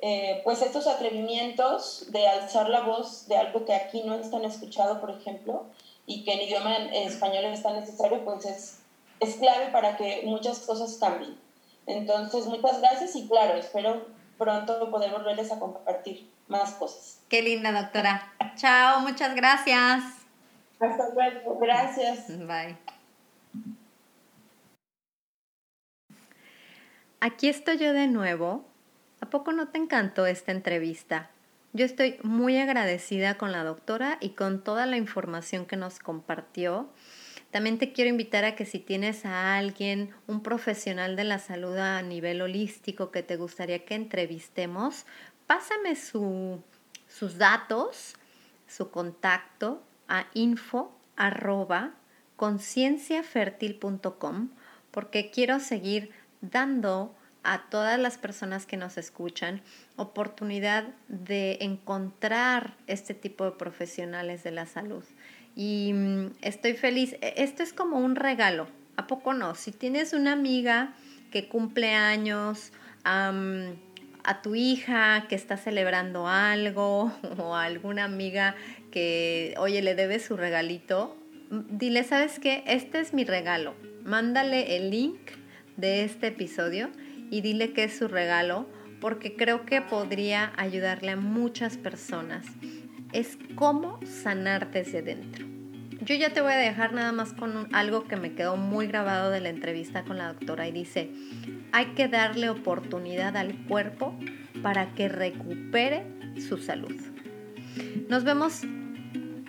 eh, 0.00 0.40
pues 0.44 0.62
estos 0.62 0.86
atrevimientos 0.86 2.10
de 2.10 2.26
alzar 2.26 2.68
la 2.68 2.80
voz 2.80 3.28
de 3.28 3.36
algo 3.36 3.64
que 3.64 3.74
aquí 3.74 4.02
no 4.02 4.14
es 4.14 4.30
tan 4.30 4.44
escuchado, 4.44 5.00
por 5.00 5.10
ejemplo, 5.10 5.66
y 6.06 6.24
que 6.24 6.32
en 6.32 6.42
idioma 6.42 6.76
español 6.92 7.44
es 7.46 7.62
tan 7.62 7.78
necesario, 7.78 8.24
pues 8.24 8.44
es, 8.46 8.78
es 9.20 9.36
clave 9.36 9.68
para 9.68 9.96
que 9.96 10.22
muchas 10.24 10.60
cosas 10.60 10.96
cambien. 10.98 11.38
Entonces, 11.86 12.46
muchas 12.46 12.80
gracias 12.80 13.14
y 13.14 13.28
claro, 13.28 13.54
espero 13.54 14.06
pronto 14.38 14.90
poder 14.90 15.12
volverles 15.12 15.52
a 15.52 15.58
compartir 15.58 16.28
más 16.48 16.72
cosas. 16.72 17.20
Qué 17.28 17.42
linda, 17.42 17.72
doctora. 17.72 18.32
Chao, 18.56 19.00
muchas 19.00 19.34
gracias. 19.34 20.15
Hasta 20.78 21.08
luego, 21.14 21.58
gracias. 21.58 22.28
Bye. 22.38 22.76
Aquí 27.20 27.48
estoy 27.48 27.78
yo 27.78 27.92
de 27.92 28.06
nuevo. 28.08 28.64
¿A 29.20 29.30
poco 29.30 29.52
no 29.52 29.68
te 29.68 29.78
encantó 29.78 30.26
esta 30.26 30.52
entrevista? 30.52 31.30
Yo 31.72 31.84
estoy 31.84 32.18
muy 32.22 32.58
agradecida 32.58 33.36
con 33.38 33.52
la 33.52 33.64
doctora 33.64 34.18
y 34.20 34.30
con 34.30 34.62
toda 34.62 34.86
la 34.86 34.96
información 34.96 35.66
que 35.66 35.76
nos 35.76 35.98
compartió. 35.98 36.88
También 37.50 37.78
te 37.78 37.92
quiero 37.92 38.10
invitar 38.10 38.44
a 38.44 38.54
que 38.54 38.66
si 38.66 38.78
tienes 38.78 39.24
a 39.24 39.56
alguien, 39.56 40.14
un 40.26 40.42
profesional 40.42 41.16
de 41.16 41.24
la 41.24 41.38
salud 41.38 41.76
a 41.78 42.02
nivel 42.02 42.42
holístico 42.42 43.10
que 43.10 43.22
te 43.22 43.36
gustaría 43.36 43.84
que 43.84 43.94
entrevistemos, 43.94 45.06
pásame 45.46 45.96
sus 45.96 47.38
datos, 47.38 48.14
su 48.68 48.90
contacto 48.90 49.82
a 50.08 50.26
info 50.34 50.92
porque 54.90 55.30
quiero 55.30 55.60
seguir 55.60 56.10
dando 56.40 57.14
a 57.42 57.70
todas 57.70 57.98
las 57.98 58.18
personas 58.18 58.66
que 58.66 58.76
nos 58.76 58.98
escuchan 58.98 59.62
oportunidad 59.96 60.84
de 61.08 61.58
encontrar 61.60 62.74
este 62.86 63.14
tipo 63.14 63.44
de 63.44 63.52
profesionales 63.52 64.42
de 64.42 64.50
la 64.50 64.66
salud. 64.66 65.04
Y 65.54 65.92
mm, 65.94 66.32
estoy 66.42 66.74
feliz. 66.74 67.14
E, 67.20 67.34
esto 67.36 67.62
es 67.62 67.72
como 67.72 67.98
un 67.98 68.16
regalo. 68.16 68.66
¿A 68.96 69.06
poco 69.06 69.32
no? 69.32 69.54
Si 69.54 69.70
tienes 69.70 70.12
una 70.12 70.32
amiga 70.32 70.94
que 71.30 71.48
cumple 71.48 71.94
años, 71.94 72.72
a 74.26 74.42
tu 74.42 74.56
hija 74.56 75.26
que 75.28 75.36
está 75.36 75.56
celebrando 75.56 76.26
algo 76.26 77.12
o 77.38 77.54
a 77.54 77.64
alguna 77.64 78.04
amiga 78.04 78.56
oye, 79.58 79.82
le 79.82 79.94
debe 79.94 80.18
su 80.18 80.36
regalito, 80.36 81.16
dile, 81.50 82.04
¿sabes 82.04 82.38
qué? 82.38 82.62
Este 82.66 83.00
es 83.00 83.12
mi 83.12 83.24
regalo. 83.24 83.74
Mándale 84.04 84.76
el 84.76 84.90
link 84.90 85.18
de 85.76 86.04
este 86.04 86.28
episodio 86.28 86.90
y 87.30 87.40
dile 87.40 87.72
que 87.72 87.84
es 87.84 87.96
su 87.96 88.08
regalo 88.08 88.68
porque 89.00 89.36
creo 89.36 89.66
que 89.66 89.82
podría 89.82 90.52
ayudarle 90.56 91.12
a 91.12 91.16
muchas 91.16 91.76
personas. 91.76 92.46
Es 93.12 93.38
cómo 93.54 94.00
sanar 94.04 94.70
desde 94.70 95.02
dentro. 95.02 95.46
Yo 96.02 96.14
ya 96.14 96.30
te 96.30 96.40
voy 96.40 96.52
a 96.52 96.56
dejar 96.56 96.92
nada 96.92 97.12
más 97.12 97.32
con 97.32 97.74
algo 97.74 98.04
que 98.04 98.16
me 98.16 98.34
quedó 98.34 98.56
muy 98.56 98.86
grabado 98.86 99.30
de 99.30 99.40
la 99.40 99.48
entrevista 99.48 100.04
con 100.04 100.18
la 100.18 100.28
doctora 100.28 100.68
y 100.68 100.72
dice, 100.72 101.10
hay 101.72 101.86
que 101.94 102.08
darle 102.08 102.48
oportunidad 102.48 103.36
al 103.36 103.56
cuerpo 103.66 104.18
para 104.62 104.94
que 104.94 105.08
recupere 105.08 106.04
su 106.48 106.58
salud. 106.58 106.94
Nos 108.08 108.24
vemos 108.24 108.62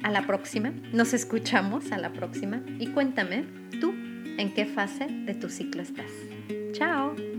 a 0.04 0.12
la 0.12 0.26
próxima, 0.26 0.74
nos 0.94 1.14
escuchamos 1.14 1.92
a 1.92 1.98
la 1.98 2.14
próxima 2.14 2.62
y 2.80 2.88
cuéntame 2.88 3.46
tú 3.80 3.94
en 4.38 4.54
qué 4.54 4.66
fase 4.66 5.08
de 5.08 5.34
tu 5.34 5.50
ciclo 5.50 5.82
estás. 5.82 6.12
Chao. 6.74 7.37